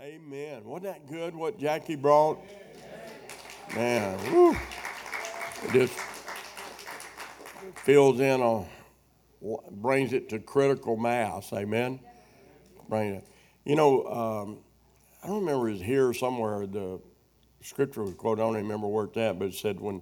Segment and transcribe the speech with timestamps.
[0.00, 0.62] Amen.
[0.64, 2.38] Wasn't that good what Jackie brought?
[3.74, 4.16] Man,
[5.64, 5.98] it just
[7.74, 8.64] fills in a,
[9.72, 11.52] brings it to critical mass.
[11.52, 11.98] Amen.
[12.88, 13.26] Bring it.
[13.64, 14.58] You know, um,
[15.24, 16.64] I don't remember it's here somewhere.
[16.68, 17.00] The
[17.60, 18.42] scripture was quoted.
[18.42, 20.00] I don't remember where it's at, but it said when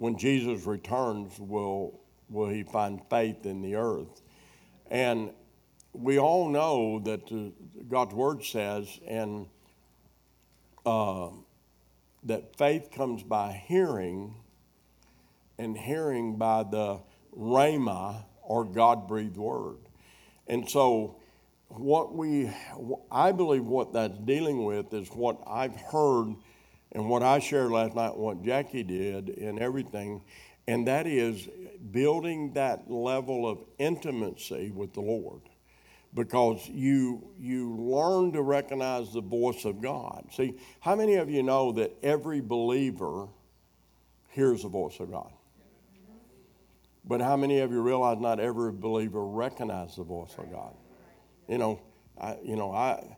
[0.00, 4.22] when Jesus returns, will will he find faith in the earth?
[4.90, 5.30] And
[5.92, 7.52] we all know that the,
[7.88, 9.46] God's word says, and
[10.86, 11.28] uh,
[12.24, 14.34] that faith comes by hearing,
[15.58, 17.00] and hearing by the
[17.36, 19.76] rhema or God breathed word.
[20.46, 21.16] And so,
[21.68, 22.50] what we,
[23.10, 26.34] I believe what that's dealing with is what I've heard
[26.92, 30.22] and what I shared last night, what Jackie did, and everything,
[30.66, 31.48] and that is
[31.92, 35.42] building that level of intimacy with the Lord
[36.14, 40.26] because you you learn to recognize the voice of God.
[40.32, 43.28] See, how many of you know that every believer
[44.28, 45.32] hears the voice of God?
[47.04, 50.74] But how many of you realize not every believer recognizes the voice of God?
[51.48, 51.80] You know,
[52.20, 53.16] I you know, I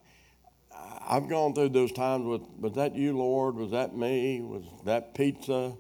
[1.09, 3.57] I've gone through those times with was that you, Lord?
[3.57, 4.41] Was that me?
[4.41, 5.75] Was that pizza?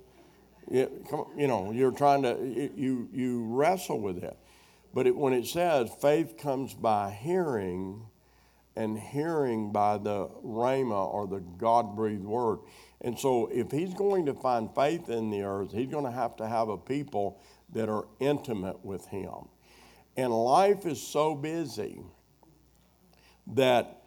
[1.10, 4.36] Come, you know, you're trying to you you wrestle with it.
[4.94, 8.06] But it, when it says faith comes by hearing,
[8.76, 12.60] and hearing by the rhema or the God breathed word.
[13.00, 16.36] And so, if he's going to find faith in the earth, he's going to have
[16.36, 17.40] to have a people
[17.72, 19.48] that are intimate with him.
[20.16, 22.02] And life is so busy
[23.48, 24.02] that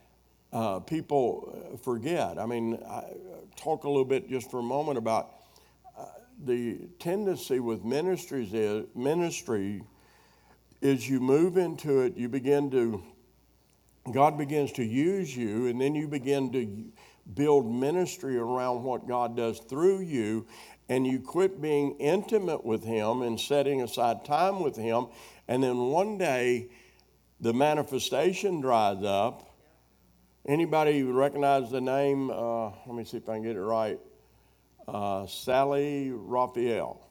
[0.54, 2.40] uh, people forget.
[2.40, 3.04] I mean, I
[3.56, 5.32] talk a little bit just for a moment about
[5.98, 6.06] uh,
[6.44, 9.84] the tendency with ministries is ministry
[10.86, 13.04] is you move into it, you begin to,
[14.12, 16.86] God begins to use you, and then you begin to
[17.34, 20.46] build ministry around what God does through you,
[20.88, 25.08] and you quit being intimate with Him and setting aside time with Him,
[25.48, 26.70] and then one day
[27.42, 29.50] the manifestation dries up.
[30.48, 32.30] Anybody recognize the name?
[32.30, 34.00] Uh, let me see if I can get it right.
[34.88, 37.05] Uh, Sally Raphael.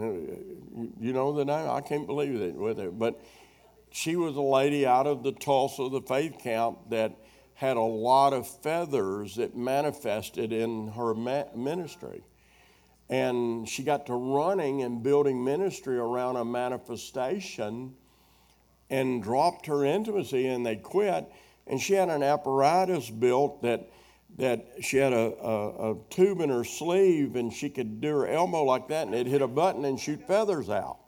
[0.00, 1.68] You know the name?
[1.68, 2.90] I can't believe it with her.
[2.90, 3.20] But
[3.90, 7.16] she was a lady out of the Tulsa, the faith camp, that
[7.54, 12.22] had a lot of feathers that manifested in her ministry.
[13.10, 17.96] And she got to running and building ministry around a manifestation
[18.88, 21.30] and dropped her intimacy and they quit.
[21.66, 23.90] And she had an apparatus built that
[24.38, 28.26] that she had a, a, a, tube in her sleeve and she could do her
[28.26, 30.98] elbow like that and it'd hit a button and shoot feathers out.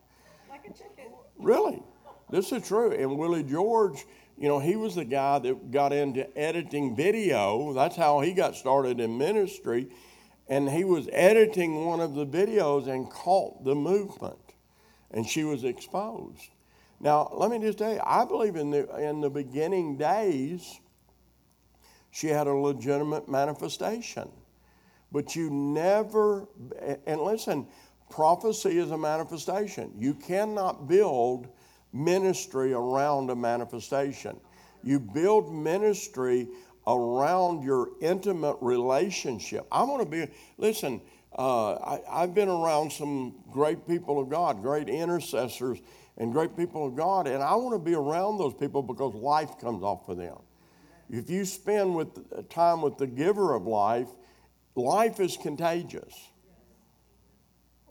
[0.51, 1.13] Like a chicken.
[1.39, 1.83] Really.
[2.31, 2.93] This is true.
[2.93, 4.05] And Willie George,
[4.39, 7.73] you know, he was the guy that got into editing video.
[7.73, 9.89] That's how he got started in ministry.
[10.49, 14.39] And he was editing one of the videos and caught the movement.
[15.11, 16.51] And she was exposed.
[17.01, 20.81] Now, let me just tell you, I believe in the, in the beginning days,
[22.13, 24.31] she had a legitimate manifestation.
[25.11, 26.47] But you never,
[27.07, 27.67] and listen,
[28.11, 29.93] prophecy is a manifestation.
[29.97, 31.49] You cannot build
[31.93, 34.39] ministry around a manifestation.
[34.83, 36.49] You build ministry
[36.87, 39.67] around your intimate relationship.
[39.73, 41.01] I want to be, listen,
[41.39, 45.81] uh, I, have been around some great people of God, great intercessors,
[46.19, 49.59] and great people of God, and I want to be around those people because life
[49.59, 50.37] comes off of them.
[51.13, 54.09] If you spend with, time with the giver of life,
[54.75, 56.15] life is contagious.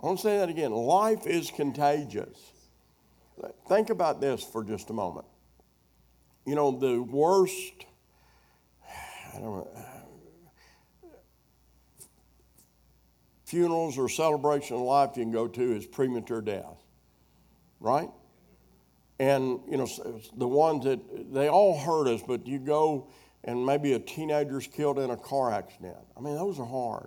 [0.01, 0.71] I want to say that again.
[0.71, 2.51] Life is contagious.
[3.69, 5.27] Think about this for just a moment.
[6.47, 7.85] You know, the worst,
[9.35, 9.67] I don't know,
[13.45, 16.81] funerals or celebration of life you can go to is premature death,
[17.79, 18.09] right?
[19.21, 19.87] And, you know,
[20.35, 20.99] the ones that
[21.31, 23.05] they all hurt us, but you go
[23.43, 25.95] and maybe a teenager's killed in a car accident.
[26.17, 27.05] I mean, those are hard.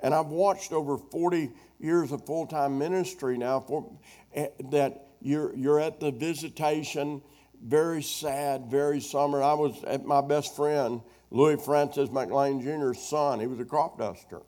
[0.00, 3.86] And I've watched over 40 years of full time ministry now for,
[4.32, 7.20] eh, that you're, you're at the visitation,
[7.62, 9.42] very sad, very summer.
[9.42, 13.40] I was at my best friend, Louis Francis McLean Jr.'s son.
[13.40, 14.40] He was a crop duster,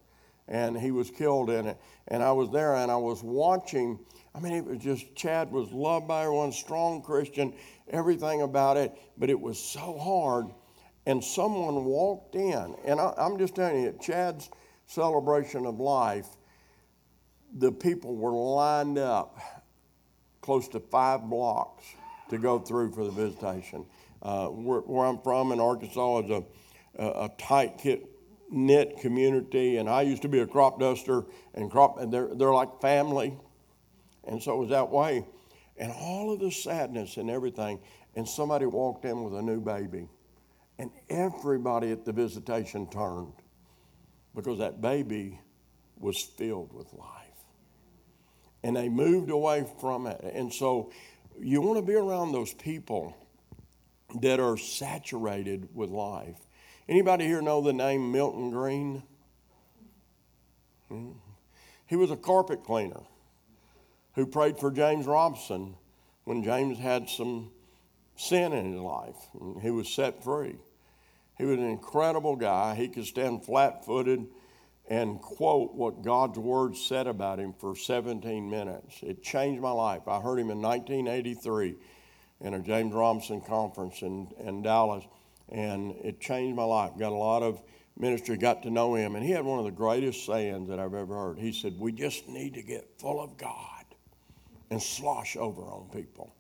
[0.49, 1.77] and he was killed in it.
[2.07, 3.99] And I was there and I was watching
[4.39, 7.53] I mean, it was just, Chad was loved by everyone, strong Christian,
[7.91, 10.47] everything about it, but it was so hard.
[11.07, 14.49] And someone walked in, and I, am just telling you, Chad's
[14.87, 16.29] celebration of life,
[17.53, 19.41] the people were lined up
[20.41, 21.85] close to five blocks
[22.31, 23.87] to go through for the visitation.
[24.23, 26.45] Uh, where, where, I'm from in Arkansas is a,
[26.97, 27.85] a, a tight
[28.51, 31.25] knit community, and I used to be a crop duster,
[31.55, 33.37] and crop, and they're, they're like family.
[34.29, 35.27] And so it was that way.
[35.79, 37.81] And all of the sadness and everything,
[38.15, 40.09] and somebody walked in with a new baby.
[40.79, 43.33] And everybody at the visitation turned
[44.35, 45.41] because that baby
[45.99, 47.09] was filled with life.
[48.63, 50.21] And they moved away from it.
[50.23, 50.93] And so
[51.41, 53.17] you want to be around those people
[54.21, 56.37] that are saturated with life.
[56.89, 59.03] Anybody here know the name Milton Green?
[60.89, 61.13] Hmm?
[61.87, 63.03] He was a carpet cleaner
[64.19, 65.77] who prayed for James Robison
[66.25, 67.53] when James had some
[68.17, 69.15] sin in his life.
[69.41, 70.57] And he was set free.
[71.37, 72.75] He was an incredible guy.
[72.75, 74.27] He could stand flat footed
[74.91, 78.99] and quote what God's word said about him for 17 minutes.
[79.05, 80.09] It changed my life.
[80.09, 81.77] I heard him in 1983
[82.41, 85.05] in a James Robison conference in, in Dallas,
[85.49, 86.91] and it changed my life.
[86.99, 87.63] Got a lot of
[87.97, 90.95] ministry, got to know him, and he had one of the greatest sayings that I've
[90.95, 91.39] ever heard.
[91.39, 93.78] He said, We just need to get full of God
[94.71, 96.35] and slosh over on people.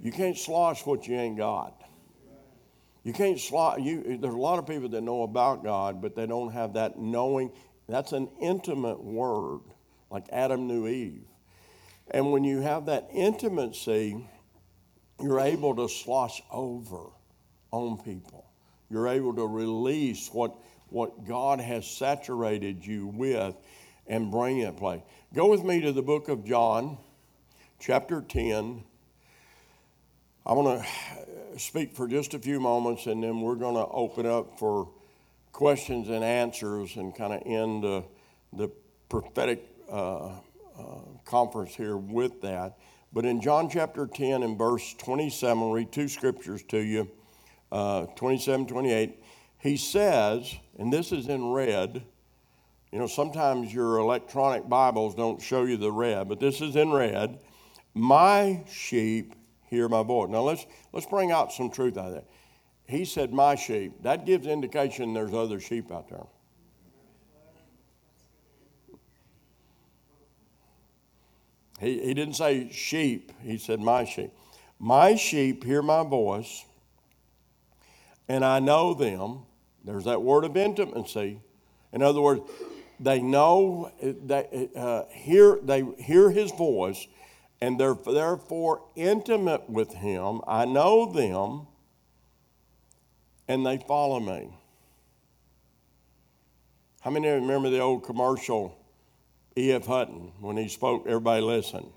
[0.00, 1.82] You can't slosh what you ain't got.
[3.04, 3.80] You can't slot.
[3.80, 6.98] You, there's a lot of people that know about God, but they don't have that
[6.98, 7.52] knowing.
[7.88, 9.60] That's an intimate word,
[10.10, 11.24] like Adam knew Eve.
[12.10, 14.28] And when you have that intimacy,
[15.20, 17.06] you're able to slosh over
[17.70, 18.46] on people.
[18.90, 20.56] You're able to release what,
[20.88, 23.56] what God has saturated you with
[24.06, 25.02] and bring it play.
[25.34, 26.98] Go with me to the book of John,
[27.80, 28.84] chapter 10.
[30.44, 34.26] I want to speak for just a few moments, and then we're going to open
[34.26, 34.90] up for
[35.50, 38.04] questions and answers and kind of end the,
[38.52, 38.68] the
[39.08, 40.32] prophetic uh, uh,
[41.24, 42.76] conference here with that.
[43.10, 47.10] But in John chapter 10 and verse 27, I'll read two scriptures to you
[47.70, 49.18] uh, 27, 28.
[49.60, 52.04] He says, and this is in red.
[52.92, 56.92] You know, sometimes your electronic Bibles don't show you the red, but this is in
[56.92, 57.38] red.
[57.94, 59.34] My sheep
[59.70, 60.28] hear my voice.
[60.28, 62.26] Now let's let's bring out some truth out of that.
[62.86, 64.02] He said, My sheep.
[64.02, 66.26] That gives indication there's other sheep out there.
[71.80, 74.32] He, he didn't say sheep, he said, My sheep.
[74.78, 76.66] My sheep hear my voice,
[78.28, 79.44] and I know them.
[79.82, 81.40] There's that word of intimacy.
[81.92, 82.42] In other words,
[83.00, 87.06] they know, they, uh, hear, they hear his voice,
[87.60, 90.40] and they're therefore intimate with him.
[90.46, 91.66] I know them,
[93.48, 94.50] and they follow me.
[97.02, 98.78] How many of you remember the old commercial,
[99.56, 99.86] E.F.
[99.86, 101.90] Hutton, when he spoke, everybody listened?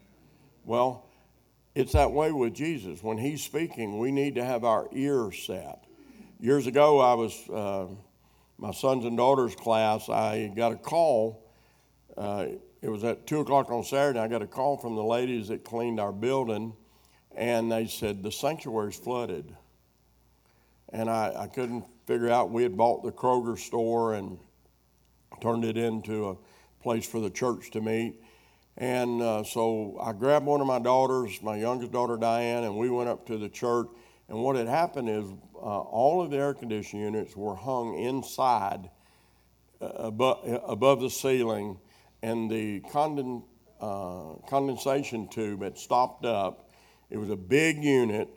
[0.66, 1.06] Well,
[1.76, 3.04] it's that way with Jesus.
[3.04, 5.84] When he's speaking, we need to have our ears set.
[6.40, 7.86] Years ago, I was, uh,
[8.58, 11.46] my sons and daughters' class, I got a call.
[12.18, 12.48] Uh,
[12.82, 14.20] it was at 2 o'clock on Saturday.
[14.20, 16.74] I got a call from the ladies that cleaned our building,
[17.36, 19.56] and they said the sanctuary's flooded.
[20.90, 22.52] And I, I couldn't figure out.
[22.52, 24.38] We had bought the Kroger store and
[25.42, 26.38] turned it into a
[26.82, 28.22] place for the church to meet.
[28.78, 32.90] And uh, so I grabbed one of my daughters, my youngest daughter Diane, and we
[32.90, 33.88] went up to the church.
[34.30, 35.26] And what had happened is
[35.62, 38.90] uh, all of the air conditioning units were hung inside
[39.82, 41.80] uh, above, above the ceiling
[42.22, 43.44] and the conden,
[43.80, 46.72] uh, condensation tube had stopped up.
[47.10, 48.30] It was a big unit,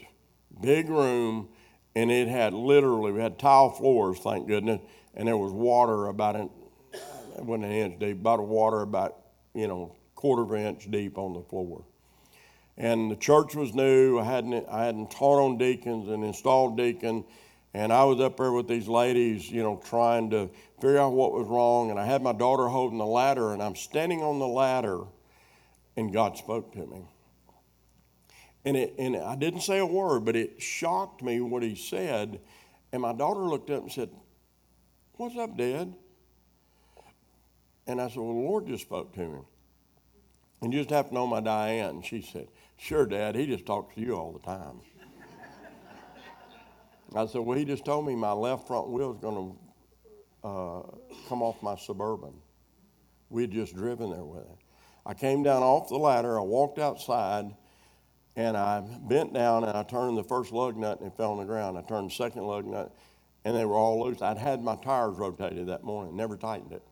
[0.61, 1.49] big room,
[1.95, 4.81] and it had literally, we had tile floors, thank goodness,
[5.15, 6.51] and there was water about an,
[6.93, 9.17] it wasn't an inch deep, about water about,
[9.55, 11.85] you know, quarter of an inch deep on the floor.
[12.79, 14.21] And the church was new.
[14.21, 17.25] I hadn't, I hadn't taught on deacons and installed deacon.
[17.75, 20.49] And I was up there with these ladies, you know, trying to
[20.81, 21.91] figure out what was wrong.
[21.91, 25.01] And I had my daughter holding the ladder, and I'm standing on the ladder,
[25.97, 27.05] and God spoke to me.
[28.65, 32.41] And, it, and I didn't say a word, but it shocked me what he said.
[32.93, 34.11] And my daughter looked up and said,
[35.15, 35.93] What's up, Dad?
[37.89, 39.39] And I said, Well, the Lord just spoke to me.
[40.63, 42.03] And you just have to know my Diane.
[42.03, 44.81] She said, Sure, Dad, he just talks to you all the time.
[47.15, 49.35] I said, Well, he just told me my left front wheel is going
[50.43, 50.83] to uh,
[51.29, 52.35] come off my Suburban.
[53.31, 54.59] We had just driven there with it.
[55.05, 57.47] I came down off the ladder, I walked outside,
[58.37, 61.39] and I bent down and I turned the first lug nut and it fell on
[61.39, 61.77] the ground.
[61.77, 62.95] I turned the second lug nut
[63.45, 64.23] and they were all loose.
[64.23, 66.83] I'd had my tires rotated that morning, never tightened it.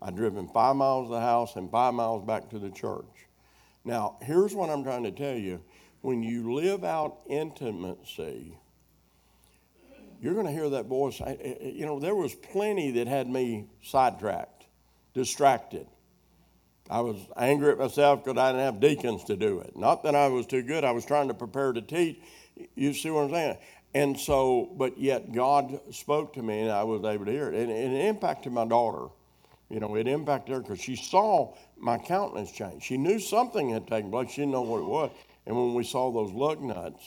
[0.00, 3.26] I'd driven five miles to the house and five miles back to the church.
[3.84, 5.60] Now, here's what I'm trying to tell you
[6.00, 8.58] when you live out intimacy,
[10.20, 11.20] you're going to hear that voice.
[11.20, 14.66] You know, there was plenty that had me sidetracked,
[15.12, 15.86] distracted.
[16.90, 19.76] I was angry at myself because I didn't have deacons to do it.
[19.76, 22.20] Not that I was too good, I was trying to prepare to teach.
[22.74, 23.58] You see what I'm saying?
[23.94, 27.54] And so, but yet God spoke to me and I was able to hear it.
[27.54, 29.08] And, it impacted my daughter.
[29.70, 32.84] You know, it impacted her because she saw my countenance changed.
[32.84, 34.30] She knew something had taken place.
[34.30, 35.10] She didn't know what it was.
[35.46, 37.02] And when we saw those lug nuts,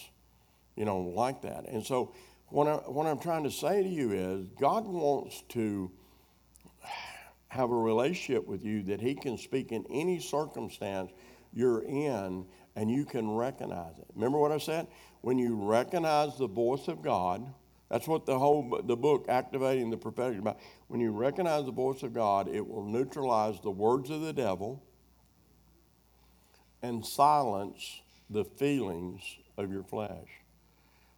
[0.75, 1.67] you know, like that.
[1.67, 2.13] And so,
[2.49, 5.91] what, I, what I'm trying to say to you is God wants to
[7.49, 11.11] have a relationship with you that He can speak in any circumstance
[11.53, 12.45] you're in
[12.75, 14.05] and you can recognize it.
[14.13, 14.87] Remember what I said?
[15.21, 17.51] When you recognize the voice of God,
[17.89, 20.59] that's what the whole the book activating the prophetic is about.
[20.87, 24.83] When you recognize the voice of God, it will neutralize the words of the devil
[26.81, 29.21] and silence the feelings
[29.57, 30.27] of your flesh.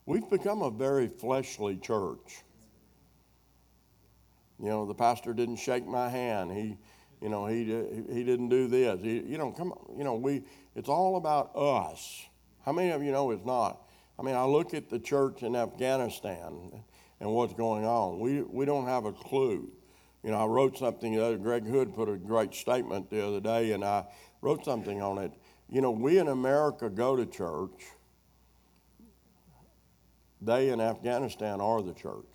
[0.06, 2.44] We've become a very fleshly church.
[4.62, 6.52] You know, the pastor didn't shake my hand.
[6.52, 6.78] He,
[7.22, 7.64] you know, he,
[8.12, 9.00] he didn't do this.
[9.02, 9.74] He, you know, come.
[9.98, 10.44] You know, we,
[10.76, 12.26] it's all about us.
[12.66, 13.82] How many of you know it's not?
[14.20, 16.84] I mean, I look at the church in Afghanistan
[17.22, 18.20] and what's going on.
[18.20, 19.72] We, we don't have a clue.
[20.24, 23.40] You know, I wrote something, the other, Greg Hood put a great statement the other
[23.40, 24.04] day, and I
[24.42, 25.32] wrote something on it.
[25.70, 27.86] You know, we in America go to church.
[30.42, 32.26] They in Afghanistan are the church.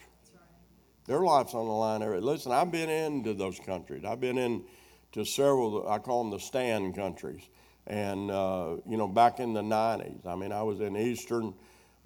[1.07, 2.01] Their life's on the line.
[2.01, 2.19] There.
[2.19, 4.05] Listen, I've been into those countries.
[4.07, 5.87] I've been into several.
[5.87, 7.43] I call them the stand countries.
[7.87, 11.53] And uh, you know, back in the '90s, I mean, I was in Eastern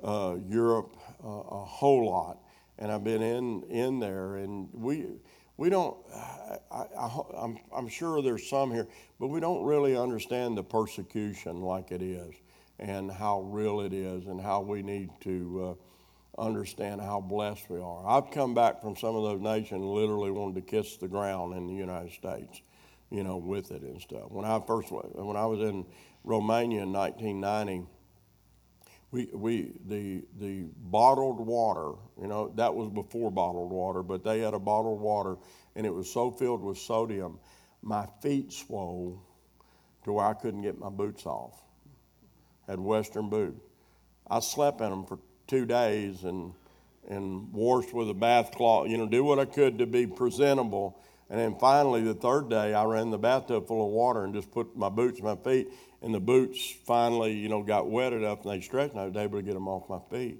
[0.02, 2.38] uh, Europe uh, a whole lot,
[2.78, 5.06] and I've been in in there, and we
[5.56, 5.96] we don't.
[6.14, 8.88] I, I, I'm I'm sure there's some here,
[9.18, 12.34] but we don't really understand the persecution like it is,
[12.78, 15.76] and how real it is, and how we need to
[16.38, 18.06] uh, understand how blessed we are.
[18.06, 21.66] I've come back from some of those nations literally wanted to kiss the ground in
[21.66, 22.62] the United States,
[23.10, 24.30] you know, with it and stuff.
[24.30, 25.84] When I first when I was in
[26.24, 27.88] Romania in 1990,
[29.10, 34.40] we we the the bottled water, you know, that was before bottled water, but they
[34.40, 35.36] had a bottled water
[35.76, 37.38] and it was so filled with sodium,
[37.82, 39.22] my feet swole
[40.04, 41.62] to where I couldn't get my boots off.
[42.66, 43.60] Had Western boots.
[44.30, 46.52] I slept in them for two days and
[47.08, 51.00] and washed with a bath cloth, you know, do what I could to be presentable.
[51.30, 54.50] And then finally, the third day, I ran the bathtub full of water and just
[54.50, 55.68] put my boots my feet.
[56.02, 59.16] And the boots finally, you know, got wet enough and they stretched, and I was
[59.16, 60.38] able to get them off my feet.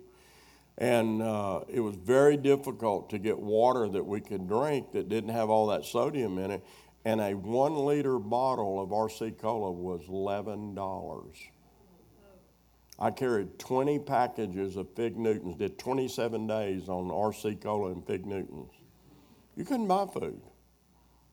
[0.79, 5.31] And uh, it was very difficult to get water that we could drink that didn't
[5.31, 6.65] have all that sodium in it.
[7.05, 11.35] And a one liter bottle of RC Cola was $11.
[13.01, 18.27] I carried 20 packages of Fig Newtons, did 27 days on RC Cola and Fig
[18.27, 18.71] Newtons.
[19.57, 20.41] You couldn't buy food.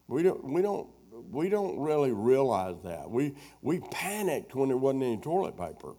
[0.08, 0.88] We don't, we don't,
[1.32, 3.10] we don't really realize that.
[3.10, 5.94] We, we panicked when there wasn't any toilet paper.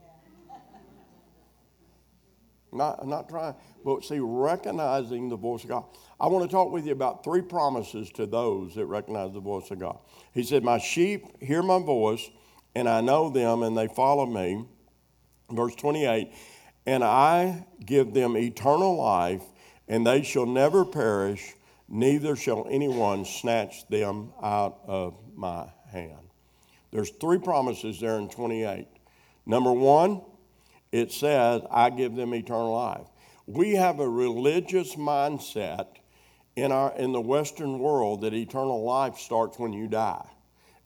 [2.73, 3.55] Not, not trying,
[3.85, 5.85] but see, recognizing the voice of God.
[6.21, 9.71] I want to talk with you about three promises to those that recognize the voice
[9.71, 9.99] of God.
[10.35, 12.29] He said, My sheep hear my voice,
[12.75, 14.67] and I know them, and they follow me
[15.51, 16.33] verse 28
[16.87, 19.43] and I give them eternal life,
[19.89, 21.55] and they shall never perish,
[21.89, 26.31] neither shall anyone snatch them out of my hand.
[26.91, 28.87] There's three promises there in 28.
[29.45, 30.23] Number one,
[30.93, 33.07] it says, I give them eternal life.
[33.47, 35.87] We have a religious mindset
[36.57, 40.27] in, our, in the Western world that eternal life starts when you die.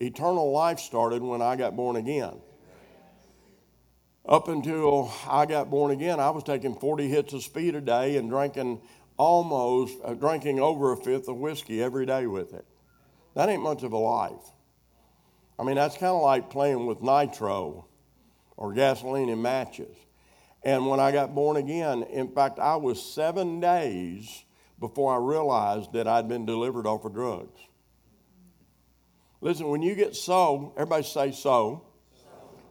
[0.00, 2.40] Eternal life started when I got born again.
[4.26, 8.16] Up until I got born again, I was taking 40 hits of speed a day
[8.16, 8.80] and drinking
[9.20, 12.64] almost, uh, drinking over a fifth of whiskey every day with it.
[13.34, 14.50] That ain't much of a life.
[15.58, 17.86] I mean, that's kind of like playing with nitro
[18.56, 19.94] or gasoline and matches.
[20.62, 24.44] And when I got born again, in fact, I was seven days
[24.78, 27.60] before I realized that I'd been delivered off of drugs.
[29.42, 31.84] Listen, when you get so, everybody say so.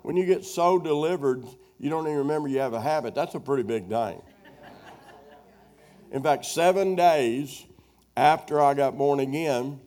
[0.01, 1.46] When you get so delivered,
[1.77, 3.13] you don't even remember you have a habit.
[3.13, 4.24] That's a pretty big thing.
[6.12, 7.66] In fact, seven days
[8.18, 9.80] after I got born again,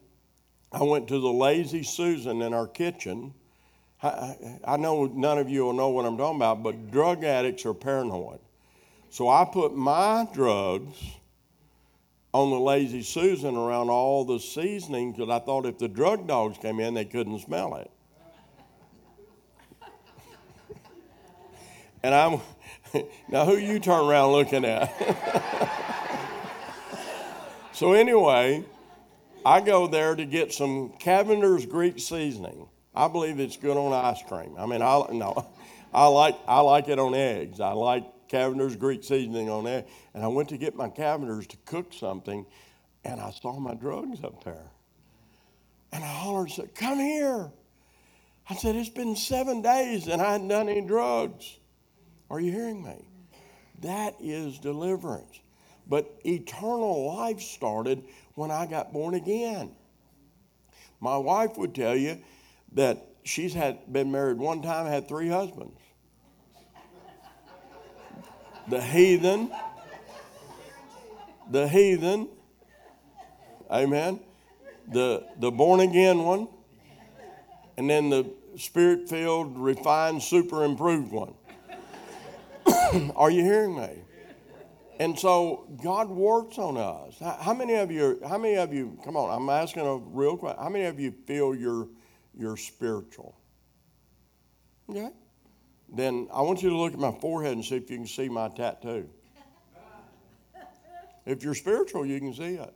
[0.71, 3.35] I went to the Lazy Susan in our kitchen.
[4.03, 7.75] I, know none of you will know what I'm talking about, but drug addicts are
[7.75, 8.41] paranoid.
[9.11, 10.97] So I put my drugs
[12.33, 16.59] on the Lazy Susan around all the seasoning because I thought if the drug dogs
[16.59, 17.91] came in, they couldn't smell it.
[22.03, 22.41] And I'm,
[23.29, 25.89] now who you turn around looking at?
[27.73, 28.65] so anyway,
[29.45, 32.69] I go there to get some Cavender's Greek seasoning.
[32.95, 34.55] I believe it's good on ice cream.
[34.59, 35.47] I mean, I no,
[35.95, 37.61] I like I like it on eggs.
[37.61, 39.87] I like Cavender's Greek seasoning on egg.
[40.15, 42.47] And I went to get my Cavender's to cook something,
[43.05, 44.71] and I saw my drugs up there.
[45.93, 47.51] And I hollered and said, "Come here!"
[48.49, 51.59] I said, "It's been seven days, and I hadn't done any drugs."
[52.31, 53.05] Are you hearing me?
[53.81, 55.42] That is deliverance.
[55.87, 59.75] But eternal life started when I got born again.
[61.01, 62.19] My wife would tell you
[62.73, 65.79] that she's had been married one time, had three husbands.
[68.69, 69.51] The heathen,
[71.51, 72.29] the heathen,
[73.71, 74.21] amen.
[74.89, 76.49] The the born again one,
[77.77, 81.35] and then the spirit filled, refined, super improved one.
[83.17, 84.02] Are you hearing me?
[85.03, 87.17] And so God works on us.
[87.41, 88.21] How many of you?
[88.25, 88.97] How many of you?
[89.05, 90.63] Come on, I'm asking a real question.
[90.63, 93.37] How many of you feel you're spiritual?
[94.89, 95.11] Okay.
[95.93, 98.29] Then I want you to look at my forehead and see if you can see
[98.29, 99.09] my tattoo.
[101.27, 102.75] If you're spiritual, you can see it.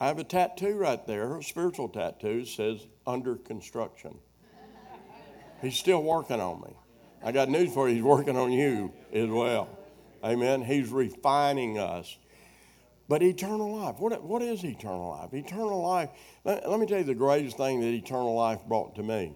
[0.00, 4.18] I have a tattoo right there, a spiritual tattoo, says under construction.
[5.62, 6.74] He's still working on me.
[7.22, 7.96] I got news for you.
[7.96, 9.68] He's working on you as well.
[10.24, 10.62] Amen.
[10.62, 12.16] He's refining us.
[13.08, 15.32] But eternal life, what, what is eternal life?
[15.32, 16.10] Eternal life,
[16.44, 19.34] let, let me tell you the greatest thing that eternal life brought to me.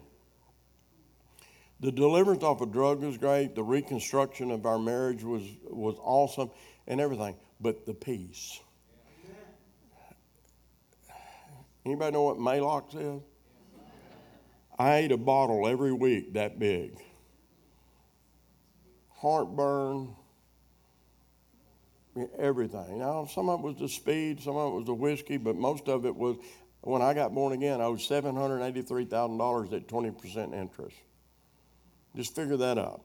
[1.79, 3.55] The deliverance off a drug was great.
[3.55, 6.51] The reconstruction of our marriage was, was awesome
[6.87, 7.35] and everything.
[7.59, 8.59] But the peace.
[11.85, 13.21] Anybody know what Maalox is?
[14.77, 16.97] I ate a bottle every week that big.
[19.23, 20.13] Heartburn,
[22.37, 22.99] everything.
[22.99, 25.87] Now, some of it was the speed, some of it was the whiskey, but most
[25.87, 26.35] of it was
[26.81, 30.97] when I got born again, I owed $783,000 at 20% interest.
[32.17, 33.01] Just figure that out.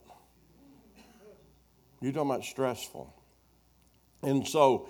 [2.00, 3.14] You're talking about stressful.
[4.22, 4.88] And so,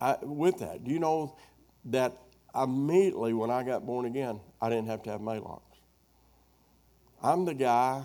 [0.00, 1.36] I, with that, do you know
[1.84, 2.18] that
[2.52, 5.62] immediately when I got born again, I didn't have to have Maalox.
[7.22, 8.04] I'm the guy,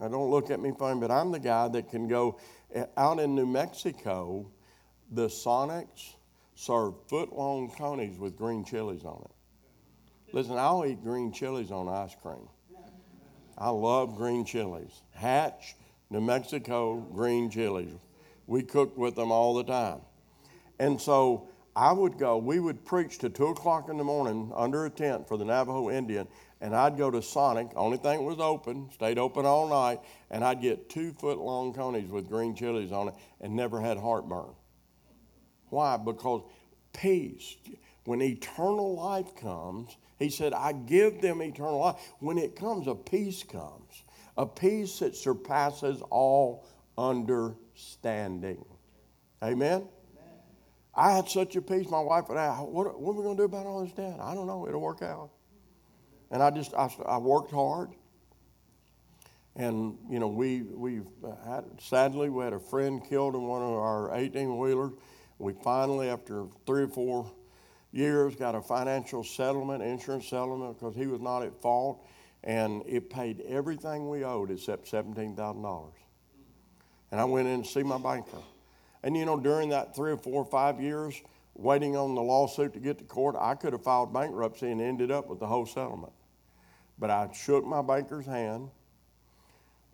[0.00, 2.38] now don't look at me funny, but I'm the guy that can go
[2.74, 4.50] eh, out in New Mexico,
[5.10, 6.14] the Sonics
[6.54, 9.30] serve foot long conies with green chilies on it.
[10.32, 12.48] Listen, I'll eat green chilies on ice cream.
[13.58, 15.02] I love green chilies.
[15.12, 15.76] Hatch,
[16.08, 17.92] New Mexico, green chilies.
[18.46, 20.00] We cook with them all the time.
[20.78, 24.86] And so I would go, we would preach to 2 o'clock in the morning under
[24.86, 26.26] a tent for the Navajo Indian,
[26.60, 30.60] and I'd go to Sonic, only thing was open, stayed open all night, and I'd
[30.60, 34.54] get two foot long conies with green chilies on it and never had heartburn.
[35.70, 35.96] Why?
[35.96, 36.42] Because
[36.92, 37.56] peace.
[38.04, 41.96] When eternal life comes, he said, I give them eternal life.
[42.18, 44.02] When it comes, a peace comes,
[44.36, 46.66] a peace that surpasses all
[46.98, 48.64] understanding.
[49.42, 49.88] Amen?
[50.94, 51.88] I had such a peace.
[51.88, 54.18] My wife and I, what, what are we going to do about all this debt?
[54.20, 54.66] I don't know.
[54.66, 55.30] It'll work out.
[56.30, 57.90] And I just, I, I worked hard.
[59.56, 63.62] And, you know, we, we uh, had, sadly, we had a friend killed in one
[63.62, 64.92] of our 18 wheelers.
[65.38, 67.30] We finally, after three or four
[67.92, 72.06] years, got a financial settlement, insurance settlement, because he was not at fault.
[72.44, 75.90] And it paid everything we owed except $17,000.
[77.10, 78.38] And I went in to see my banker.
[79.02, 81.20] And you know, during that three or four or five years
[81.54, 85.10] waiting on the lawsuit to get to court, I could have filed bankruptcy and ended
[85.10, 86.12] up with the whole settlement.
[87.00, 88.68] But I shook my banker's hand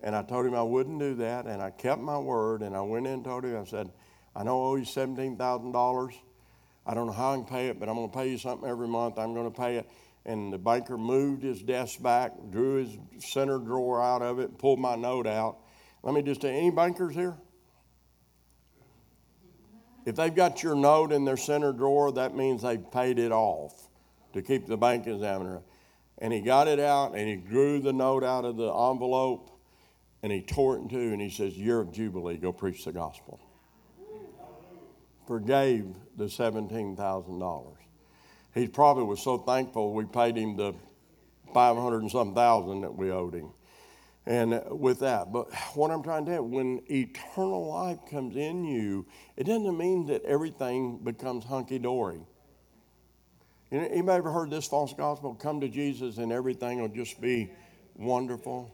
[0.01, 1.45] and I told him I wouldn't do that.
[1.45, 3.89] And I kept my word and I went in and told him, I said,
[4.35, 6.13] I know I owe you $17,000.
[6.85, 8.69] I don't know how I can pay it, but I'm going to pay you something
[8.69, 9.17] every month.
[9.17, 9.89] I'm going to pay it.
[10.25, 14.79] And the banker moved his desk back, drew his center drawer out of it, pulled
[14.79, 15.59] my note out.
[16.03, 17.37] Let me just tell you, any bankers here?
[20.05, 23.89] If they've got your note in their center drawer, that means they've paid it off
[24.33, 25.61] to keep the bank examiner.
[26.19, 29.51] And he got it out and he drew the note out of the envelope
[30.23, 32.91] and he tore it in two and he says, You're of Jubilee, go preach the
[32.91, 33.39] gospel.
[35.27, 37.73] Forgave the $17,000.
[38.55, 40.73] He probably was so thankful we paid him the
[41.53, 43.51] 500 and some thousand that we owed him
[44.27, 45.31] and with that.
[45.31, 49.05] But what I'm trying to tell you, when eternal life comes in you,
[49.37, 52.19] it doesn't mean that everything becomes hunky dory.
[53.71, 55.35] Anybody ever heard this false gospel?
[55.35, 57.51] Come to Jesus and everything will just be
[57.95, 58.73] wonderful?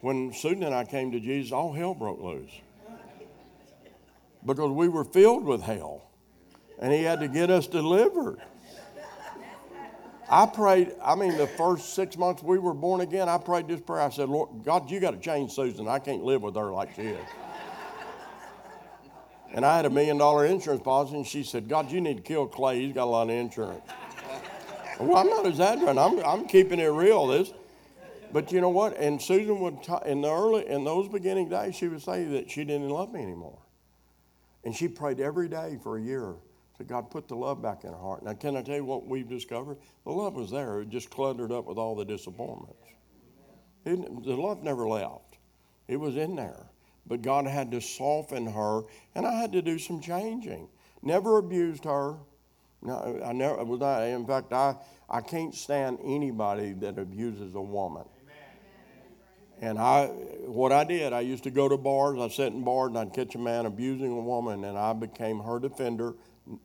[0.00, 2.50] When Susan and I came to Jesus, all hell broke loose
[4.46, 6.10] because we were filled with hell
[6.78, 8.38] and He had to get us delivered.
[10.30, 13.80] I prayed, I mean, the first six months we were born again, I prayed this
[13.80, 14.00] prayer.
[14.00, 15.88] I said, Lord, God, you got to change Susan.
[15.88, 17.26] I can't live with her like she is.
[19.52, 22.22] And I had a million dollar insurance policy, and she said, God, you need to
[22.22, 22.80] kill Clay.
[22.80, 23.82] He's got a lot of insurance.
[25.00, 25.98] Well, I'm not exaggerating.
[25.98, 27.26] I'm, I'm keeping it real.
[27.26, 27.52] This,
[28.32, 28.96] but you know what?
[28.96, 32.50] And Susan would, t- in the early, in those beginning days, she would say that
[32.50, 33.58] she didn't love me anymore.
[34.64, 36.34] And she prayed every day for a year.
[36.76, 38.22] Said, God, put the love back in her heart.
[38.22, 39.78] Now, can I tell you what we've discovered?
[40.04, 40.80] The love was there.
[40.80, 42.76] It just cluttered up with all the disappointments.
[43.84, 45.38] It, the love never left.
[45.88, 46.70] It was in there
[47.10, 48.82] but God had to soften her,
[49.16, 50.68] and I had to do some changing.
[51.02, 52.14] Never abused her.
[52.82, 54.02] No, I never was not.
[54.02, 54.74] In fact, I,
[55.08, 58.04] I can't stand anybody that abuses a woman.
[59.62, 60.06] And I,
[60.46, 62.18] what I did, I used to go to bars.
[62.18, 65.38] I sat in bars and I'd catch a man abusing a woman, and I became
[65.40, 66.14] her defender.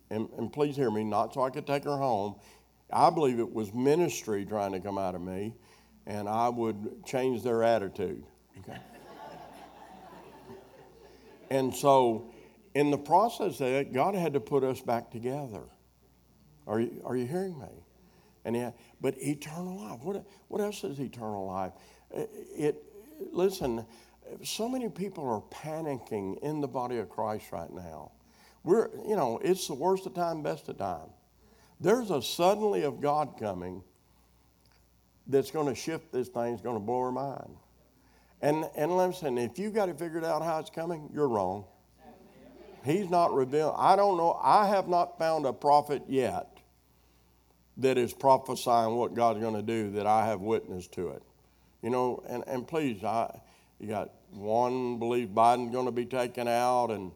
[0.10, 2.36] And, and please hear me, not so I could take her home.
[2.92, 5.54] I believe it was ministry trying to come out of me,
[6.06, 8.24] and I would change their attitude.
[8.60, 8.80] Okay.
[11.50, 12.32] And so,
[12.74, 15.64] in the process of that, God had to put us back together.
[16.68, 17.68] Are you, are you hearing me?
[18.46, 20.00] And yeah, but eternal life.
[20.02, 21.72] What, what else is eternal life?
[22.12, 22.84] It, it
[23.32, 23.86] listen.
[24.44, 28.12] So many people are panicking in the body of Christ right now.
[28.64, 31.10] We're, you know, it's the worst of time, best of time.
[31.80, 33.84] There's a suddenly of God coming
[35.28, 37.58] that's going to shift this thing, it's going to blow our mind.
[38.42, 41.66] And, and listen, if you got it figured out how it's coming, you're wrong.
[42.84, 43.74] He's not revealed.
[43.78, 44.40] I don't know.
[44.42, 46.55] I have not found a prophet yet
[47.78, 51.24] that is prophesying what God's going to do that I have witnessed to it.
[51.82, 53.40] You know, and, and please, I,
[53.80, 57.12] you got one believe Biden's going to be taken out and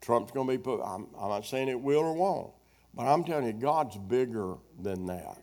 [0.00, 0.80] Trump's going to be put.
[0.80, 2.52] I'm, I'm not saying it will or won't,
[2.94, 5.42] but I'm telling you, God's bigger than that.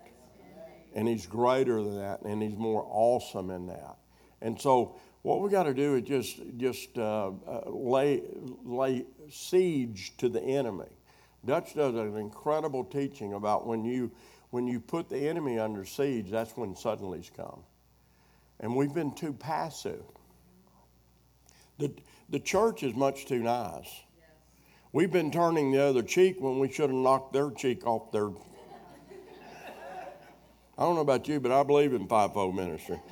[0.93, 3.97] And He's greater than that, and He's more awesome in that.
[4.41, 8.23] And so what we got to do is just just uh, uh, lay
[8.63, 10.87] lay siege to the enemy.
[11.45, 14.11] Dutch does an incredible teaching about when you
[14.55, 17.59] when you put the enemy under siege, that's when suddenlies come.
[18.61, 20.01] And we've been too passive.
[21.77, 21.91] The,
[22.29, 23.89] the church is much too nice.
[24.93, 28.29] We've been turning the other cheek when we should have knocked their cheek off their.
[30.77, 33.01] I don't know about you, but I believe in fivefold ministry.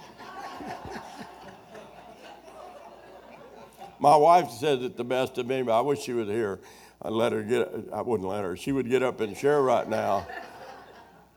[3.99, 6.61] My wife says it the best of me, but I wish she was here.
[7.01, 8.55] I'd let her get, I wouldn't let her.
[8.55, 10.25] She would get up and share right now.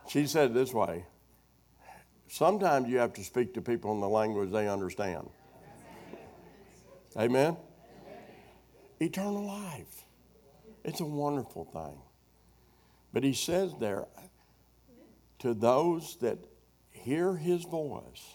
[0.09, 1.05] She said this way
[2.29, 5.29] Sometimes you have to speak to people in the language they understand.
[7.16, 7.57] Amen?
[9.01, 10.05] Eternal life.
[10.85, 11.99] It's a wonderful thing.
[13.12, 14.07] But he says there,
[15.38, 16.38] to those that
[16.90, 18.35] hear his voice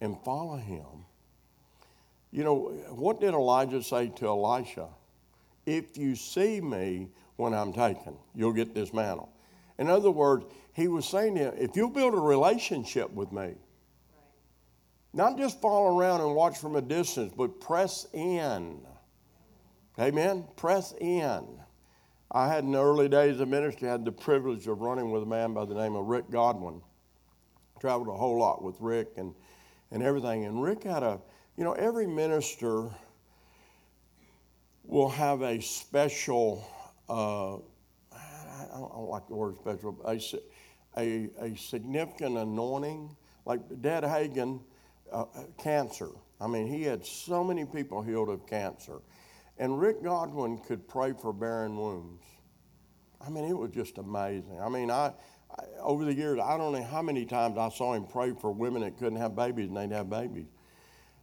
[0.00, 1.06] and follow him,
[2.30, 4.88] you know, what did Elijah say to Elisha?
[5.66, 9.30] If you see me when I'm taken, you'll get this mantle.
[9.78, 13.54] In other words, he was saying to him, if you'll build a relationship with me,
[15.12, 18.80] not just follow around and watch from a distance, but press in.
[19.98, 20.44] Amen?
[20.56, 21.46] Press in.
[22.32, 25.22] I had in the early days of ministry, I had the privilege of running with
[25.22, 26.82] a man by the name of Rick Godwin.
[27.78, 29.32] Traveled a whole lot with Rick and,
[29.92, 30.44] and everything.
[30.44, 31.20] And Rick had a,
[31.56, 32.90] you know, every minister
[34.82, 36.66] will have a special,
[37.08, 37.54] uh,
[38.12, 39.96] I don't like the word special,
[40.96, 43.16] a, a, significant anointing.
[43.46, 44.60] Like Dad Hagin,
[45.12, 45.26] uh, uh,
[45.58, 46.08] cancer.
[46.40, 49.00] I mean, he had so many people healed of cancer.
[49.58, 52.22] And Rick Godwin could pray for barren wombs.
[53.24, 54.60] I mean, it was just amazing.
[54.60, 55.12] I mean, I,
[55.56, 58.50] I, over the years, I don't know how many times I saw him pray for
[58.50, 60.46] women that couldn't have babies and they'd have babies.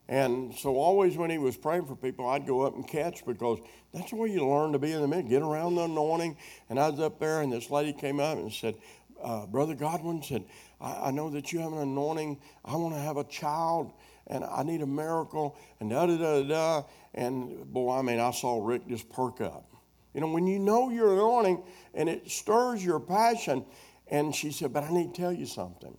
[0.07, 3.59] And so always when he was praying for people, I'd go up and catch because
[3.93, 6.35] that's where you learn to be in the middle, get around the anointing.
[6.69, 8.75] And I was up there, and this lady came up and said,
[9.23, 10.43] uh, Brother Godwin said,
[10.79, 12.39] I, I, know that you have an anointing.
[12.65, 13.93] I want to have a child,
[14.27, 16.83] and I need a miracle, and da da da da.
[17.13, 19.65] And boy, I mean, I saw Rick just perk up.
[20.13, 23.65] You know, when you know your anointing and it stirs your passion.
[24.11, 25.97] And she said, But I need to tell you something.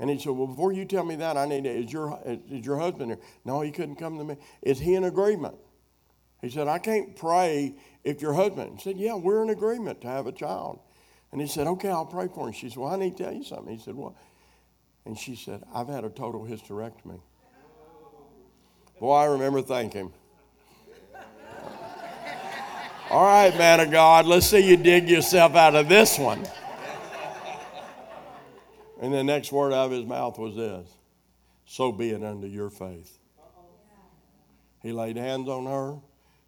[0.00, 2.66] And he said, Well, before you tell me that, I need to, is your, is
[2.66, 3.20] your husband here?
[3.44, 4.36] No, he couldn't come to me.
[4.62, 5.56] Is he in agreement?
[6.42, 8.78] He said, I can't pray if your husband.
[8.78, 10.80] He said, Yeah, we're in agreement to have a child.
[11.32, 12.52] And he said, Okay, I'll pray for him.
[12.52, 13.76] She said, Well, I need to tell you something.
[13.76, 14.14] He said, What?
[15.04, 17.20] And she said, I've had a total hysterectomy.
[19.00, 20.12] Boy, I remember thinking.
[23.10, 26.46] All right, man of God, let's see you dig yourself out of this one.
[29.00, 30.88] And the next word out of his mouth was this
[31.64, 33.18] So be it unto your faith.
[34.82, 35.98] He laid hands on her.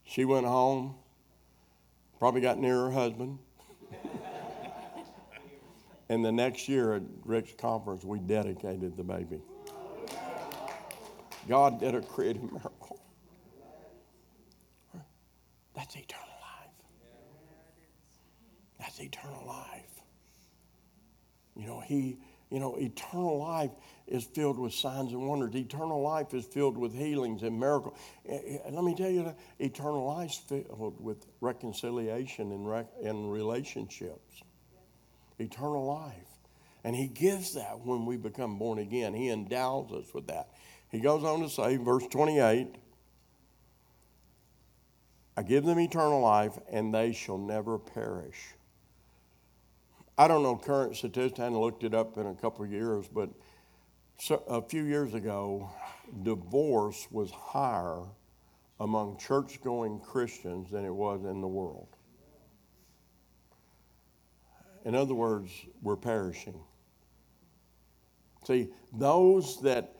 [0.04, 0.96] She went home,
[2.18, 3.38] probably got near her husband.
[6.10, 9.40] And the next year at Rick's conference, we dedicated the baby.
[11.48, 13.00] God did a creative miracle.
[15.76, 16.74] That's eternal life.
[18.80, 20.00] That's eternal life.
[21.54, 22.18] You know, he,
[22.50, 23.70] you know, eternal life
[24.08, 25.54] is filled with signs and wonders.
[25.54, 27.96] Eternal life is filled with healings and miracles.
[28.28, 33.30] Eh, eh, and let me tell you, eternal life is filled with reconciliation and, and
[33.30, 34.42] relationships.
[35.40, 36.14] Eternal life.
[36.85, 39.14] And he gives that when we become born again.
[39.14, 40.48] He endows us with that.
[40.90, 42.76] He goes on to say, verse 28
[45.37, 48.55] I give them eternal life, and they shall never perish.
[50.18, 53.31] I don't know current statistics, I looked it up in a couple of years, but
[54.48, 55.70] a few years ago,
[56.24, 58.03] divorce was higher
[58.81, 61.88] among church going Christians than it was in the world.
[64.84, 65.50] In other words,
[65.82, 66.58] we're perishing.
[68.46, 69.96] See, those that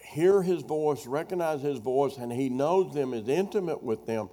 [0.00, 4.28] hear his voice, recognize his voice, and he knows them, is intimate with them,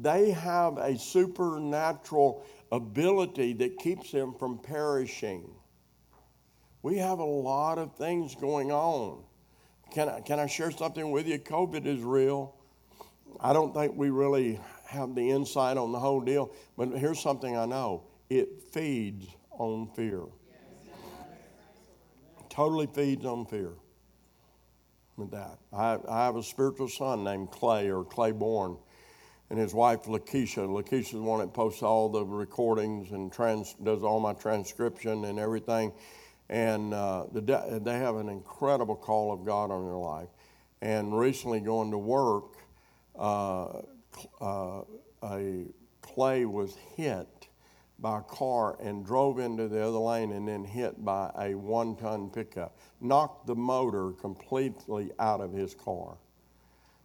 [0.00, 5.48] they have a supernatural ability that keeps them from perishing.
[6.82, 9.22] We have a lot of things going on.
[9.92, 11.38] Can I, can I share something with you?
[11.38, 12.56] COVID is real.
[13.40, 17.56] I don't think we really have the insight on the whole deal, but here's something
[17.56, 20.22] I know it feeds on fear.
[22.48, 23.72] Totally feeds on fear
[25.16, 25.58] with that.
[25.72, 28.76] I, I have a spiritual son named Clay or Claiborne,
[29.50, 30.66] and his wife Lakeisha.
[30.68, 35.38] Lakeisha's the one that posts all the recordings and trans, does all my transcription and
[35.38, 35.92] everything.
[36.48, 40.28] And uh, the, they have an incredible call of God on their life.
[40.82, 42.56] And recently, going to work,
[43.18, 43.80] uh,
[44.40, 44.82] uh,
[45.22, 45.66] a
[46.02, 47.26] Clay was hit
[47.98, 51.96] by a car and drove into the other lane and then hit by a one
[51.96, 56.16] ton pickup, knocked the motor completely out of his car.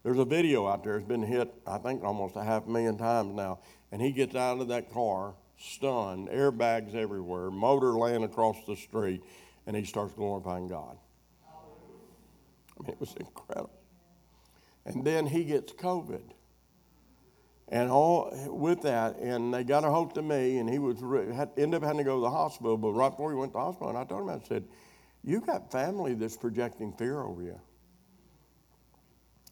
[0.04, 3.34] There's a video out there, it's been hit, I think, almost a half million times
[3.34, 3.60] now.
[3.92, 9.22] And he gets out of that car, stunned, airbags everywhere, motor laying across the street,
[9.68, 10.98] and he starts glorifying God.
[12.80, 13.72] I mean, it was incredible.
[14.86, 16.24] And then he gets COVID
[17.72, 21.00] and all with that, and they got a hold of me, and he was
[21.36, 22.78] had, ended up having to go to the hospital.
[22.78, 24.66] But right before he went to the hospital, and I told him, I said,
[25.24, 27.60] "You got family that's projecting fear over you,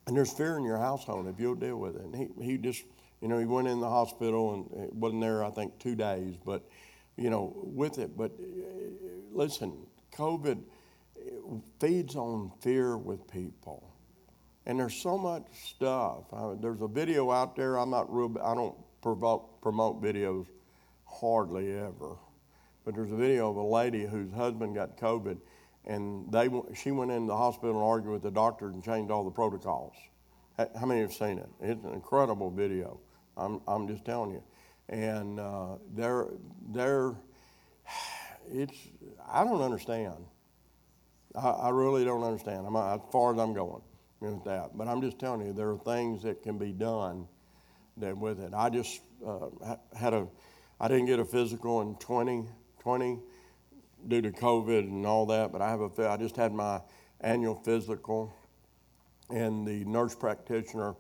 [0.08, 2.84] and there's fear in your household if you'll deal with it." And he he just,
[3.22, 6.68] you know, he went in the hospital and wasn't there, I think, two days, but
[7.18, 8.18] you know, with it.
[8.18, 8.74] But uh,
[9.32, 10.64] listen, COVID
[11.80, 13.87] feeds on fear with people.
[14.68, 16.26] And there's so much stuff.
[16.60, 17.78] There's a video out there.
[17.78, 18.36] I'm not real.
[18.44, 20.46] I don't promote, promote videos
[21.06, 22.18] hardly ever.
[22.84, 25.38] But there's a video of a lady whose husband got COVID,
[25.86, 29.24] and they she went into the hospital and argued with the doctor and changed all
[29.24, 29.94] the protocols.
[30.58, 31.50] How many have seen it?
[31.62, 33.00] It's an incredible video.
[33.38, 34.44] I'm I'm just telling you.
[34.90, 36.28] And uh, they're
[36.74, 37.14] they're
[38.52, 38.78] it's
[39.32, 40.26] I don't understand.
[41.36, 42.68] I, I really don't understand.
[42.68, 43.82] I'm as far as I'm going
[44.20, 44.78] with that.
[44.78, 47.28] But I'm just telling you, there are things that can be done
[47.98, 48.54] that with it.
[48.54, 49.48] I just uh,
[49.96, 50.28] had a,
[50.80, 53.20] I didn't get a physical in 2020
[54.08, 56.82] due to COVID and all that, but I have a, I just had my
[57.22, 58.34] annual physical,
[59.30, 60.96] and the nurse practitioner,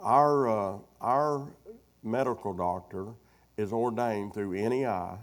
[0.00, 1.46] our uh, our
[2.02, 3.08] medical doctor
[3.56, 5.16] is ordained through NEI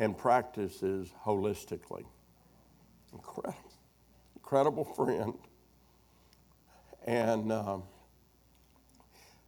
[0.00, 2.04] and practices holistically.
[3.12, 3.72] Incredible,
[4.36, 5.34] incredible friend
[7.04, 7.82] and um,